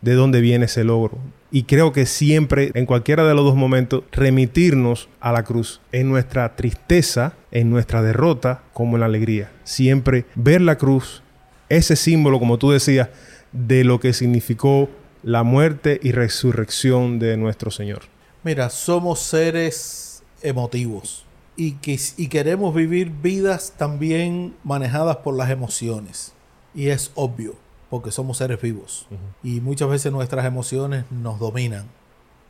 de 0.00 0.14
dónde 0.14 0.40
viene 0.40 0.64
ese 0.64 0.82
logro. 0.82 1.18
Y 1.50 1.64
creo 1.64 1.92
que 1.92 2.06
siempre, 2.06 2.70
en 2.74 2.86
cualquiera 2.86 3.26
de 3.26 3.34
los 3.34 3.44
dos 3.44 3.54
momentos, 3.54 4.02
remitirnos 4.12 5.08
a 5.20 5.32
la 5.32 5.44
cruz. 5.44 5.80
En 5.92 6.08
nuestra 6.08 6.56
tristeza, 6.56 7.34
en 7.52 7.70
nuestra 7.70 8.02
derrota, 8.02 8.62
como 8.72 8.96
en 8.96 9.00
la 9.00 9.06
alegría. 9.06 9.52
Siempre 9.64 10.24
ver 10.34 10.60
la 10.62 10.76
cruz, 10.76 11.22
ese 11.68 11.96
símbolo, 11.96 12.38
como 12.38 12.58
tú 12.58 12.70
decías, 12.70 13.10
de 13.52 13.84
lo 13.84 14.00
que 14.00 14.12
significó 14.12 14.88
la 15.22 15.42
muerte 15.42 16.00
y 16.02 16.12
resurrección 16.12 17.18
de 17.18 17.36
nuestro 17.36 17.70
Señor. 17.70 18.15
Mira, 18.46 18.70
somos 18.70 19.18
seres 19.18 20.22
emotivos 20.40 21.24
y, 21.56 21.72
que, 21.72 21.98
y 22.16 22.28
queremos 22.28 22.72
vivir 22.72 23.10
vidas 23.10 23.72
también 23.76 24.54
manejadas 24.62 25.16
por 25.16 25.34
las 25.34 25.50
emociones. 25.50 26.32
Y 26.72 26.90
es 26.90 27.10
obvio 27.16 27.56
porque 27.90 28.12
somos 28.12 28.38
seres 28.38 28.62
vivos 28.62 29.08
y 29.42 29.60
muchas 29.60 29.88
veces 29.88 30.12
nuestras 30.12 30.46
emociones 30.46 31.06
nos 31.10 31.40
dominan. 31.40 31.86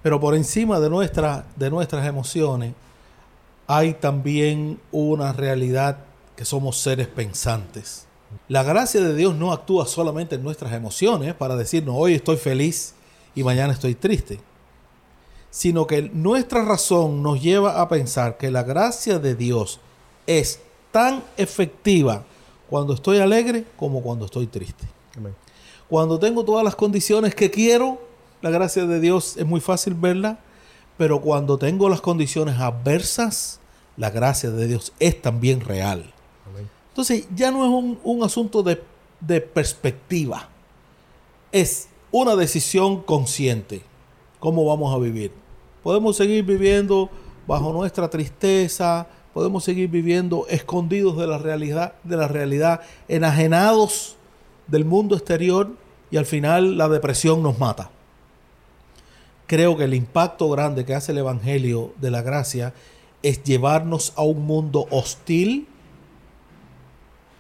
Pero 0.03 0.21
por 0.21 0.35
encima 0.35 0.81
de, 0.81 0.91
nuestra, 0.91 1.47
de 1.57 1.71
nuestras 1.71 2.07
emociones 2.07 2.75
hay 3.67 3.95
también 3.95 4.79
una 4.93 5.33
realidad 5.33 6.01
que 6.37 6.45
somos 6.45 6.77
seres 6.77 7.07
pensantes. 7.09 8.07
La 8.49 8.63
gracia 8.63 9.01
de 9.01 9.15
Dios 9.15 9.35
no 9.35 9.51
actúa 9.51 9.87
solamente 9.87 10.35
en 10.35 10.43
nuestras 10.43 10.75
emociones 10.75 11.33
para 11.33 11.57
decirnos 11.57 11.95
hoy 11.99 12.13
estoy 12.13 12.37
feliz 12.37 12.93
y 13.35 13.43
mañana 13.43 13.73
estoy 13.73 13.95
triste, 13.95 14.41
sino 15.57 15.87
que 15.87 16.03
nuestra 16.03 16.63
razón 16.63 17.23
nos 17.23 17.41
lleva 17.41 17.81
a 17.81 17.89
pensar 17.89 18.37
que 18.37 18.51
la 18.51 18.63
gracia 18.63 19.19
de 19.19 19.35
Dios 19.35 19.81
es 20.27 20.61
tan 20.93 21.25
efectiva 21.39 22.27
cuando 22.69 22.93
estoy 22.93 23.21
alegre 23.21 23.65
como 23.79 24.03
cuando 24.03 24.27
estoy 24.27 24.49
triste. 24.49 24.85
Cuando 25.89 26.19
tengo 26.19 26.45
todas 26.45 26.63
las 26.63 26.77
condiciones 26.77 27.35
que 27.35 27.51
quiero, 27.51 27.99
la 28.43 28.51
gracia 28.51 28.85
de 28.85 29.01
Dios 29.01 29.39
es 29.39 29.47
muy 29.47 29.61
fácil 29.61 29.95
verla, 29.95 30.41
pero 30.99 31.23
cuando 31.23 31.57
tengo 31.57 31.89
las 31.89 32.03
condiciones 32.03 32.59
adversas, 32.59 33.59
la 33.97 34.11
gracia 34.11 34.51
de 34.51 34.67
Dios 34.67 34.93
es 34.99 35.23
también 35.23 35.63
real. 35.63 36.13
Entonces 36.91 37.27
ya 37.35 37.51
no 37.51 37.65
es 37.65 37.99
un, 38.05 38.23
asunto 38.23 38.63
de, 38.63 38.83
de 39.21 39.41
perspectiva, 39.41 40.51
es 41.51 41.89
una 42.11 42.37
decisión 42.37 43.01
consciente. 43.01 43.81
¿Cómo 44.39 44.67
vamos 44.67 44.95
a 44.95 44.99
vivir? 44.99 45.46
Podemos 45.87 46.17
seguir 46.17 46.43
viviendo 46.43 47.09
bajo 47.47 47.73
nuestra 47.73 48.11
tristeza, 48.11 49.07
podemos 49.33 49.63
seguir 49.63 49.89
viviendo 49.89 50.45
escondidos 50.49 51.17
de 51.17 51.29
la 51.29 51.39
realidad, 51.39 51.93
de 52.03 52.17
la 52.17 52.27
realidad, 52.27 52.81
enajenados 53.07 54.17
del 54.67 54.85
mundo 54.85 55.15
exterior 55.15 55.71
y 56.11 56.17
al 56.17 56.27
final 56.27 56.77
la 56.77 56.89
depresión 56.89 57.41
nos 57.41 57.61
mata. 57.61 57.93
Creo 59.47 59.77
que 59.77 59.85
el 59.85 59.95
impacto 59.95 60.51
grande 60.51 60.85
que 60.85 60.97
hace 60.97 61.13
el 61.13 61.19
Evangelio 61.19 61.93
de 62.01 62.11
la 62.11 62.21
Gracia 62.21 62.75
es 63.23 63.45
llevarnos 63.45 64.13
a 64.17 64.23
un 64.23 64.45
mundo 64.45 64.89
hostil 64.91 65.69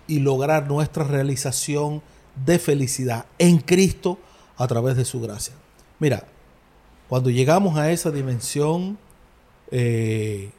y 0.06 0.20
lograr 0.20 0.68
nuestra 0.68 1.02
realización 1.02 2.00
de 2.44 2.60
felicidad 2.60 3.26
en 3.40 3.58
Cristo 3.58 4.20
a 4.56 4.68
través 4.68 4.96
de 4.96 5.04
su 5.04 5.20
gracia. 5.20 5.54
Mira, 5.98 6.28
cuando 7.08 7.30
llegamos 7.30 7.76
a 7.78 7.90
esa 7.90 8.10
dimensión, 8.10 8.98
eh, 9.70 10.50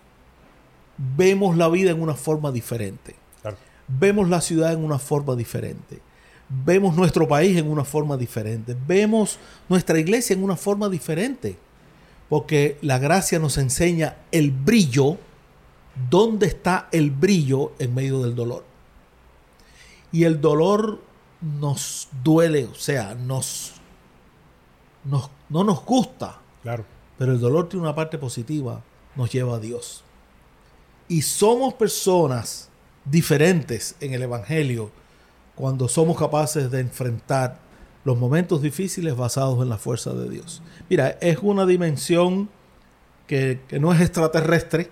vemos 0.98 1.58
la 1.58 1.70
vida 1.70 1.92
en 1.92 2.02
una 2.02 2.16
forma 2.16 2.52
diferente. 2.52 3.16
Vemos 3.88 4.28
la 4.30 4.42
ciudad 4.42 4.74
en 4.74 4.84
una 4.84 5.00
forma 5.00 5.36
diferente. 5.36 6.02
Vemos 6.50 6.96
nuestro 6.96 7.28
país 7.28 7.58
en 7.58 7.70
una 7.70 7.84
forma 7.84 8.16
diferente, 8.16 8.76
vemos 8.88 9.38
nuestra 9.68 10.00
iglesia 10.00 10.34
en 10.34 10.44
una 10.44 10.56
forma 10.56 10.88
diferente, 10.88 11.58
porque 12.30 12.78
la 12.82 13.00
gracia 13.00 13.38
nos 13.38 13.58
enseña 13.58 14.16
el 14.32 14.52
brillo, 14.52 15.18
dónde 16.10 16.48
está 16.48 16.88
el 16.94 17.12
brillo 17.12 17.74
en 17.80 17.94
medio 17.94 18.22
del 18.22 18.34
dolor. 18.34 18.64
Y 20.14 20.24
el 20.24 20.40
dolor 20.40 21.02
nos 21.42 22.08
duele, 22.24 22.64
o 22.66 22.76
sea, 22.76 23.14
nos, 23.14 23.74
nos 25.04 25.30
no 25.50 25.64
nos 25.64 25.84
gusta. 25.84 26.40
Claro. 26.64 26.86
Pero 27.18 27.32
el 27.32 27.40
dolor 27.40 27.68
tiene 27.70 27.84
una 27.84 27.96
parte 27.96 28.18
positiva, 28.18 28.82
nos 29.16 29.32
lleva 29.32 29.56
a 29.56 29.60
Dios. 29.60 30.04
Y 31.08 31.22
somos 31.22 31.74
personas 31.74 32.70
diferentes 33.06 33.96
en 34.02 34.14
el 34.14 34.24
Evangelio 34.24 34.92
cuando 35.56 35.88
somos 35.88 36.18
capaces 36.18 36.70
de 36.70 36.82
enfrentar 36.82 37.60
los 38.04 38.18
momentos 38.18 38.62
difíciles 38.62 39.16
basados 39.16 39.62
en 39.62 39.70
la 39.70 39.78
fuerza 39.78 40.14
de 40.14 40.30
Dios. 40.30 40.62
Mira, 40.90 41.18
es 41.20 41.40
una 41.42 41.66
dimensión 41.66 42.50
que, 43.26 43.60
no 43.80 43.94
es 43.94 44.02
extraterrestre, 44.02 44.90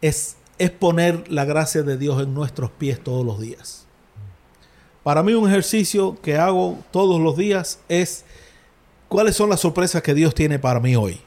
es, 0.00 0.36
es 0.58 0.70
poner 0.70 1.30
la 1.30 1.44
gracia 1.44 1.82
de 1.82 1.96
Dios 1.96 2.22
en 2.22 2.34
nuestros 2.34 2.70
pies 2.70 3.02
todos 3.02 3.24
los 3.24 3.40
días. 3.40 3.86
Para 5.02 5.22
mí 5.22 5.34
un 5.34 5.48
ejercicio 5.48 6.20
que 6.20 6.36
hago 6.36 6.78
todos 6.90 7.20
los 7.20 7.36
días 7.36 7.78
es 7.88 8.24
cuáles 9.08 9.36
son 9.36 9.50
las 9.50 9.60
sorpresas 9.60 10.02
que 10.02 10.14
Dios 10.14 10.34
tiene 10.34 10.58
para 10.58 10.80
mí 10.80 10.96
hoy. 10.96 11.20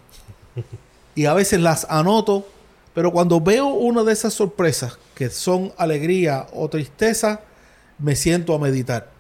Y 1.16 1.26
a 1.26 1.34
veces 1.34 1.60
las 1.60 1.86
anoto, 1.90 2.48
pero 2.94 3.12
cuando 3.12 3.42
veo 3.42 3.68
una 3.68 4.04
de 4.04 4.14
esas 4.14 4.34
sorpresas 4.34 4.98
que 5.16 5.30
son 5.30 5.74
alegría 5.78 6.48
o 6.54 6.70
tristeza, 6.70 7.42
me 7.98 8.16
siento 8.16 8.54
a 8.54 8.60
meditar. 8.60 9.12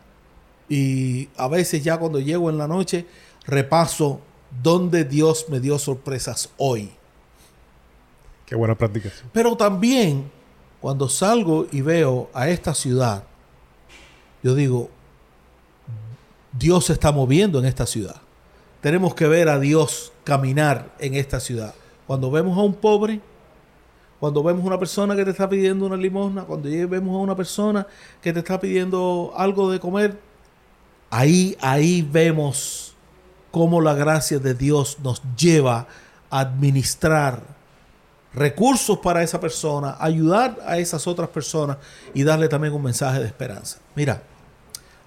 Y 0.69 1.29
a 1.35 1.47
veces 1.47 1.83
ya 1.83 1.97
cuando 1.97 2.19
llego 2.19 2.49
en 2.49 2.57
la 2.57 2.67
noche, 2.67 3.05
repaso 3.45 4.21
dónde 4.61 5.03
Dios 5.03 5.47
me 5.49 5.59
dio 5.59 5.79
sorpresas 5.79 6.49
hoy. 6.57 6.91
Qué 8.45 8.55
buena 8.55 8.75
práctica. 8.75 9.11
Pero 9.33 9.55
también 9.55 10.31
cuando 10.79 11.09
salgo 11.09 11.67
y 11.71 11.81
veo 11.81 12.29
a 12.33 12.49
esta 12.49 12.73
ciudad, 12.73 13.23
yo 14.41 14.55
digo, 14.55 14.89
Dios 16.53 16.85
se 16.85 16.93
está 16.93 17.11
moviendo 17.11 17.59
en 17.59 17.65
esta 17.65 17.85
ciudad. 17.85 18.21
Tenemos 18.81 19.13
que 19.13 19.27
ver 19.27 19.49
a 19.49 19.59
Dios 19.59 20.13
caminar 20.23 20.93
en 20.99 21.15
esta 21.15 21.39
ciudad. 21.39 21.73
Cuando 22.07 22.31
vemos 22.31 22.57
a 22.57 22.61
un 22.61 22.73
pobre, 22.73 23.21
cuando 24.19 24.43
vemos 24.43 24.63
a 24.63 24.67
una 24.67 24.79
persona 24.79 25.15
que 25.15 25.23
te 25.25 25.31
está 25.31 25.49
pidiendo 25.49 25.85
una 25.85 25.97
limosna, 25.97 26.43
cuando 26.43 26.69
vemos 26.69 27.15
a 27.15 27.19
una 27.19 27.35
persona 27.35 27.85
que 28.21 28.33
te 28.33 28.39
está 28.39 28.59
pidiendo 28.59 29.33
algo 29.35 29.71
de 29.71 29.79
comer, 29.79 30.19
ahí, 31.09 31.57
ahí 31.61 32.01
vemos 32.01 32.95
cómo 33.51 33.81
la 33.81 33.93
gracia 33.93 34.39
de 34.39 34.53
Dios 34.53 34.97
nos 35.03 35.21
lleva 35.37 35.87
a 36.29 36.39
administrar 36.39 37.41
recursos 38.33 38.99
para 38.99 39.23
esa 39.23 39.39
persona, 39.39 39.97
ayudar 39.99 40.57
a 40.65 40.77
esas 40.77 41.07
otras 41.07 41.29
personas 41.29 41.77
y 42.13 42.23
darle 42.23 42.47
también 42.47 42.73
un 42.73 42.83
mensaje 42.83 43.19
de 43.19 43.25
esperanza. 43.25 43.79
Mira, 43.95 44.21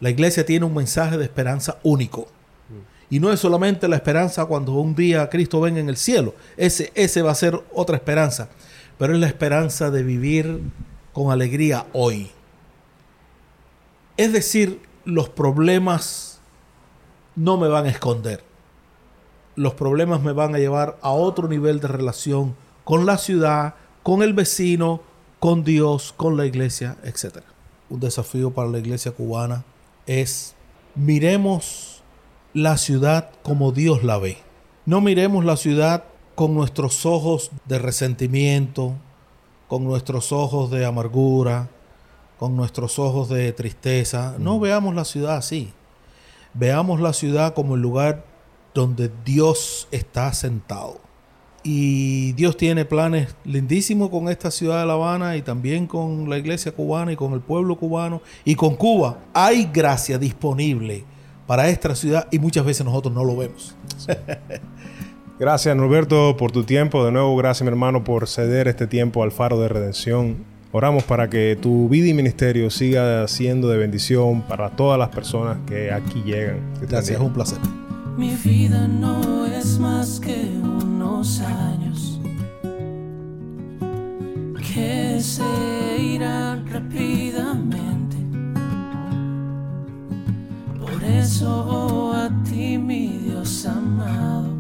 la 0.01 0.11
iglesia 0.11 0.45
tiene 0.45 0.67
un 0.67 0.75
mensaje 0.75 1.17
de 1.17 1.25
esperanza 1.25 1.79
único. 1.83 2.29
Y 3.13 3.21
no 3.21 3.31
es 3.31 3.41
solamente 3.41 3.89
la 3.89 3.97
esperanza 3.97 4.47
cuando 4.47 4.73
un 4.73 4.95
día 4.95 5.29
Cristo 5.29 5.61
venga 5.61 5.79
en 5.79 5.91
el 5.91 5.99
cielo. 5.99 6.35
Ese, 6.57 6.93
ese 6.95 7.21
va 7.21 7.31
a 7.31 7.35
ser 7.35 7.63
otra 7.75 7.97
esperanza. 7.97 8.49
Pero 8.99 9.13
es 9.13 9.21
la 9.21 9.27
esperanza 9.27 9.91
de 9.91 10.03
vivir 10.03 10.63
con 11.13 11.31
alegría 11.31 11.85
hoy. 11.93 12.31
Es 14.17 14.33
decir, 14.33 14.81
los 15.05 15.29
problemas 15.29 16.41
no 17.37 17.59
me 17.59 17.69
van 17.69 17.85
a 17.85 17.91
esconder. 17.91 18.43
Los 19.57 19.75
problemas 19.75 20.23
me 20.23 20.33
van 20.33 20.55
a 20.55 20.59
llevar 20.59 20.97
a 21.03 21.11
otro 21.11 21.49
nivel 21.49 21.81
de 21.81 21.89
relación 21.89 22.57
con 22.83 23.05
la 23.05 23.19
ciudad, 23.19 23.75
con 24.03 24.23
el 24.23 24.33
vecino, 24.33 25.03
con 25.39 25.65
Dios, 25.65 26.15
con 26.17 26.39
la 26.39 26.47
iglesia, 26.47 26.97
etc. 27.05 27.45
Un 27.91 28.01
desafío 28.01 28.53
para 28.53 28.71
la 28.71 28.79
iglesia 28.79 29.13
cubana 29.13 29.65
es 30.07 30.55
miremos 30.95 31.92
la 32.55 32.77
ciudad 32.77 33.31
como 33.43 33.73
Dios 33.73 34.05
la 34.05 34.19
ve. 34.19 34.39
No 34.85 35.01
miremos 35.01 35.45
la 35.45 35.57
ciudad 35.57 36.05
con 36.35 36.55
nuestros 36.55 37.07
ojos 37.07 37.51
de 37.67 37.79
resentimiento, 37.79 38.95
con 39.69 39.85
nuestros 39.85 40.33
ojos 40.33 40.71
de 40.71 40.85
amargura, 40.85 41.69
con 42.39 42.57
nuestros 42.57 42.99
ojos 42.99 43.29
de 43.29 43.53
tristeza. 43.53 44.35
No 44.39 44.61
veamos 44.61 44.95
la 44.95 45.05
ciudad 45.05 45.37
así. 45.37 45.73
Veamos 46.55 47.01
la 47.01 47.13
ciudad 47.13 47.55
como 47.55 47.77
el 47.77 47.81
lugar 47.81 48.25
donde 48.75 49.11
Dios 49.25 49.89
está 49.91 50.33
sentado. 50.33 51.01
Y 51.63 52.33
Dios 52.33 52.57
tiene 52.57 52.85
planes 52.85 53.37
lindísimos 53.45 54.11
con 54.11 54.29
esta 54.29 54.51
ciudad 54.51 54.81
de 54.81 54.87
La 54.87 54.95
Habana 54.95 55.37
y 55.37 55.43
también 55.43 55.87
con 55.87 56.29
la 56.29 56.37
iglesia 56.37 56.73
cubana 56.73 57.13
y 57.13 57.17
con 57.17 57.33
el 57.33 57.41
pueblo 57.41 57.77
cubano 57.77 58.21
y 58.45 58.57
con 58.57 58.75
Cuba. 58.75 59.21
Hay 59.33 59.71
gracia 59.73 60.19
disponible 60.19 61.05
para 61.47 61.69
esta 61.69 61.95
ciudad 61.95 62.29
y 62.31 62.39
muchas 62.39 62.65
veces 62.65 62.85
nosotros 62.85 63.15
no 63.15 63.25
lo 63.25 63.37
vemos. 63.37 63.75
Gracias 65.39 65.75
Norberto 65.75 66.37
por 66.37 66.53
tu 66.53 66.63
tiempo. 66.63 67.05
De 67.05 67.11
nuevo, 67.11 67.35
gracias 67.37 67.63
mi 67.63 67.69
hermano 67.69 68.05
por 68.05 68.29
ceder 68.29 68.69
este 68.69 68.87
tiempo 68.87 69.25
al 69.25 69.33
faro 69.33 69.59
de 69.59 69.69
redención. 69.69 70.45
Oramos 70.71 71.03
para 71.03 71.29
que 71.29 71.59
tu 71.61 71.89
vida 71.89 72.07
y 72.07 72.15
ministerio 72.15 72.71
siga 72.71 73.27
siendo 73.27 73.69
de 73.69 73.77
bendición 73.77 74.43
para 74.43 74.71
todas 74.71 74.99
las 74.99 75.09
personas 75.09 75.59
que 75.67 75.91
aquí 75.91 76.23
llegan. 76.25 76.61
Gracias, 76.81 77.17
es 77.17 77.21
un 77.21 77.33
placer. 77.33 77.59
Mi 78.17 78.37
vida 78.37 78.87
no 78.87 79.47
es 79.47 79.79
más 79.79 80.21
que 80.21 80.49
unos 80.63 81.41
años 81.41 82.21
que 84.73 85.21
se 85.21 85.43
irán 86.01 86.67
rápidamente. 86.71 87.92
Por 91.23 91.29
eso 91.29 92.13
a 92.13 92.29
ti, 92.43 92.77
mi 92.77 93.07
Dios 93.07 93.65
amado, 93.65 94.57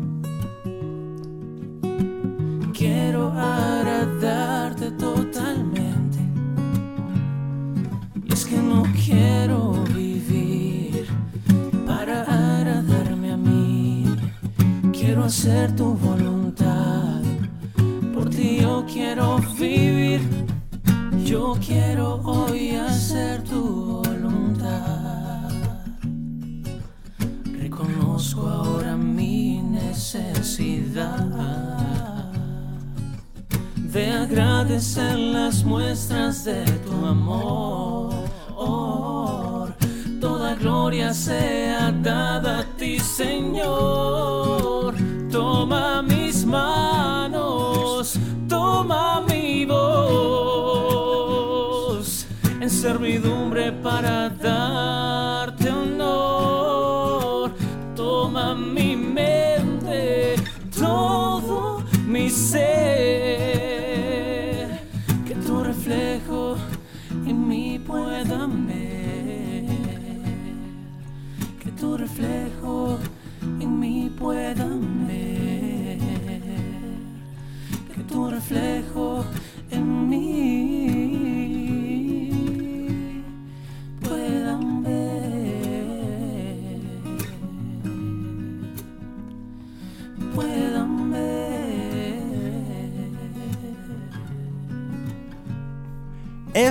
quiero 2.72 3.32
agradarte 3.32 4.92
totalmente. 4.92 6.20
Y 8.24 8.32
es 8.32 8.44
que 8.44 8.58
no 8.58 8.84
quiero 9.04 9.72
vivir 9.92 11.08
para 11.84 12.22
agradarme 12.22 13.32
a 13.32 13.36
mí. 13.36 14.04
Quiero 14.92 15.24
hacer 15.24 15.74
tu 15.74 15.94
voluntad. 15.94 17.22
Por 18.14 18.30
ti 18.30 18.58
yo 18.60 18.86
quiero 18.86 19.38
vivir. 19.58 20.20
Yo 21.24 21.56
quiero 21.66 22.20
hoy 22.22 22.76
hacer 22.76 23.42
tu 23.42 23.58
voluntad. 23.62 23.91
Ahora 28.36 28.96
mi 28.96 29.60
necesidad 29.62 31.18
de 33.76 34.10
agradecer 34.10 35.18
las 35.18 35.62
muestras 35.64 36.44
de 36.44 36.64
tu 36.64 37.04
amor. 37.04 38.14
Toda 40.20 40.54
gloria 40.54 41.12
sea 41.12 41.92
dada 41.92 42.60
a 42.60 42.64
ti, 42.78 42.98
Señor. 42.98 44.94
Toma 45.30 46.02
mis 46.02 46.46
manos, 46.46 48.18
toma 48.48 49.20
mi 49.28 49.66
voz 49.66 49.86
en 52.60 52.70
servidumbre 52.70 53.72
para 53.72 54.30
darte 54.30 55.11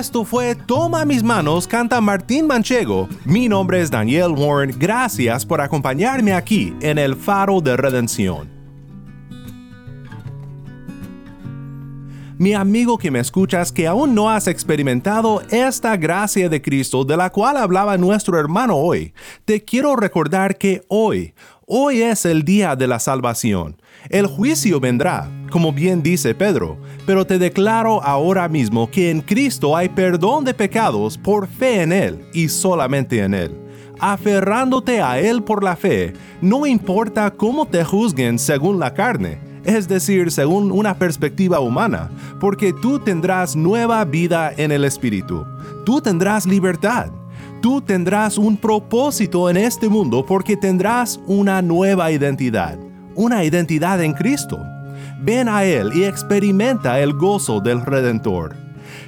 Esto 0.02 0.24
fue 0.24 0.56
Toma 0.56 1.04
mis 1.04 1.22
manos, 1.22 1.68
canta 1.68 2.00
Martín 2.00 2.48
Manchego. 2.48 3.08
Mi 3.24 3.48
nombre 3.48 3.80
es 3.80 3.88
Daniel 3.88 4.32
Warren. 4.32 4.76
Gracias 4.76 5.46
por 5.46 5.60
acompañarme 5.60 6.34
aquí 6.34 6.74
en 6.80 6.98
el 6.98 7.14
Faro 7.14 7.60
de 7.60 7.76
Redención. 7.76 8.50
Mi 12.36 12.52
amigo 12.52 12.98
que 12.98 13.12
me 13.12 13.20
escuchas 13.20 13.70
que 13.70 13.86
aún 13.86 14.12
no 14.12 14.28
has 14.28 14.48
experimentado 14.48 15.40
esta 15.50 15.96
gracia 15.96 16.48
de 16.48 16.60
Cristo 16.60 17.04
de 17.04 17.16
la 17.16 17.30
cual 17.30 17.56
hablaba 17.56 17.96
nuestro 17.96 18.40
hermano 18.40 18.78
hoy, 18.78 19.14
te 19.44 19.62
quiero 19.62 19.94
recordar 19.94 20.58
que 20.58 20.82
hoy, 20.88 21.32
hoy 21.64 22.02
es 22.02 22.24
el 22.24 22.42
día 22.42 22.74
de 22.74 22.88
la 22.88 22.98
salvación. 22.98 23.80
El 24.08 24.26
juicio 24.26 24.80
vendrá, 24.80 25.30
como 25.50 25.72
bien 25.72 26.02
dice 26.02 26.34
Pedro, 26.34 26.76
pero 27.06 27.26
te 27.26 27.38
declaro 27.38 28.02
ahora 28.02 28.48
mismo 28.48 28.90
que 28.90 29.10
en 29.10 29.20
Cristo 29.20 29.76
hay 29.76 29.88
perdón 29.88 30.44
de 30.44 30.54
pecados 30.54 31.16
por 31.16 31.46
fe 31.46 31.82
en 31.82 31.92
Él 31.92 32.24
y 32.32 32.48
solamente 32.48 33.20
en 33.20 33.34
Él. 33.34 33.56
Aferrándote 34.00 35.00
a 35.00 35.20
Él 35.20 35.42
por 35.44 35.62
la 35.62 35.76
fe, 35.76 36.14
no 36.40 36.66
importa 36.66 37.30
cómo 37.30 37.66
te 37.66 37.84
juzguen 37.84 38.38
según 38.38 38.80
la 38.80 38.92
carne, 38.92 39.38
es 39.64 39.86
decir, 39.86 40.32
según 40.32 40.72
una 40.72 40.98
perspectiva 40.98 41.60
humana, 41.60 42.10
porque 42.40 42.72
tú 42.82 42.98
tendrás 42.98 43.54
nueva 43.54 44.04
vida 44.04 44.52
en 44.56 44.72
el 44.72 44.84
Espíritu, 44.84 45.44
tú 45.86 46.00
tendrás 46.00 46.46
libertad, 46.46 47.10
tú 47.60 47.80
tendrás 47.80 48.38
un 48.38 48.56
propósito 48.56 49.48
en 49.48 49.56
este 49.56 49.88
mundo 49.88 50.26
porque 50.26 50.56
tendrás 50.56 51.20
una 51.26 51.62
nueva 51.62 52.10
identidad 52.10 52.76
una 53.14 53.44
identidad 53.44 54.02
en 54.02 54.12
Cristo. 54.12 54.64
Ven 55.20 55.48
a 55.48 55.64
Él 55.64 55.92
y 55.94 56.04
experimenta 56.04 57.00
el 57.00 57.12
gozo 57.12 57.60
del 57.60 57.84
Redentor. 57.84 58.54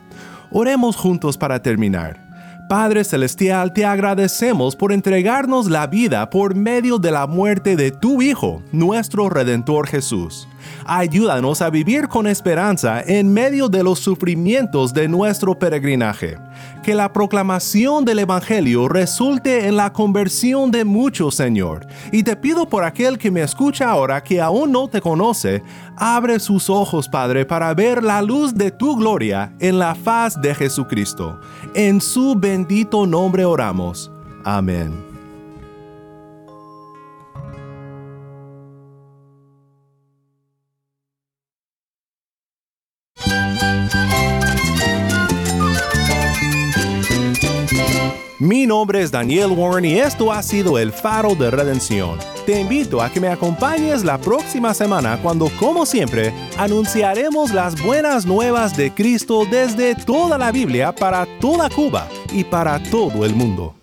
Oremos 0.51 0.95
juntos 0.95 1.37
para 1.37 1.61
terminar. 1.61 2.23
Padre 2.67 3.03
Celestial, 3.03 3.73
te 3.73 3.85
agradecemos 3.85 4.75
por 4.75 4.91
entregarnos 4.91 5.69
la 5.69 5.87
vida 5.87 6.29
por 6.29 6.55
medio 6.55 6.97
de 6.97 7.11
la 7.11 7.27
muerte 7.27 7.75
de 7.75 7.91
tu 7.91 8.21
Hijo, 8.21 8.63
nuestro 8.71 9.29
Redentor 9.29 9.87
Jesús. 9.87 10.47
Ayúdanos 10.85 11.61
a 11.61 11.69
vivir 11.69 12.07
con 12.07 12.27
esperanza 12.27 13.01
en 13.01 13.33
medio 13.33 13.69
de 13.69 13.83
los 13.83 13.99
sufrimientos 13.99 14.93
de 14.93 15.07
nuestro 15.07 15.57
peregrinaje. 15.57 16.37
Que 16.83 16.95
la 16.95 17.11
proclamación 17.11 18.05
del 18.05 18.19
Evangelio 18.19 18.87
resulte 18.87 19.67
en 19.67 19.75
la 19.75 19.91
conversión 19.91 20.71
de 20.71 20.85
muchos, 20.85 21.35
Señor. 21.35 21.85
Y 22.11 22.23
te 22.23 22.35
pido 22.35 22.69
por 22.69 22.83
aquel 22.83 23.17
que 23.17 23.31
me 23.31 23.41
escucha 23.41 23.89
ahora 23.89 24.23
que 24.23 24.41
aún 24.41 24.71
no 24.71 24.87
te 24.87 25.01
conoce, 25.01 25.63
abre 25.97 26.39
sus 26.39 26.69
ojos, 26.69 27.09
Padre, 27.09 27.45
para 27.45 27.73
ver 27.73 28.03
la 28.03 28.21
luz 28.21 28.53
de 28.53 28.71
tu 28.71 28.95
gloria 28.95 29.53
en 29.59 29.79
la 29.79 29.95
faz 29.95 30.39
de 30.41 30.53
Jesucristo. 30.53 31.39
En 31.73 31.99
su 32.01 32.35
bendito 32.35 33.05
nombre 33.05 33.45
oramos. 33.45 34.11
Amén. 34.43 35.04
Mi 48.65 48.69
nombre 48.69 49.03
es 49.03 49.11
Daniel 49.11 49.51
Warren 49.51 49.85
y 49.85 49.99
esto 49.99 50.31
ha 50.31 50.41
sido 50.41 50.79
el 50.79 50.91
Faro 50.91 51.35
de 51.35 51.51
Redención. 51.51 52.17
Te 52.47 52.59
invito 52.59 52.99
a 52.99 53.11
que 53.11 53.21
me 53.21 53.27
acompañes 53.27 54.03
la 54.03 54.17
próxima 54.17 54.73
semana 54.73 55.19
cuando, 55.21 55.51
como 55.59 55.85
siempre, 55.85 56.33
anunciaremos 56.57 57.53
las 57.53 57.79
buenas 57.79 58.25
nuevas 58.25 58.75
de 58.75 58.91
Cristo 58.91 59.45
desde 59.45 59.93
toda 59.93 60.39
la 60.39 60.51
Biblia 60.51 60.95
para 60.95 61.27
toda 61.39 61.69
Cuba 61.69 62.07
y 62.33 62.43
para 62.43 62.81
todo 62.89 63.23
el 63.23 63.35
mundo. 63.35 63.74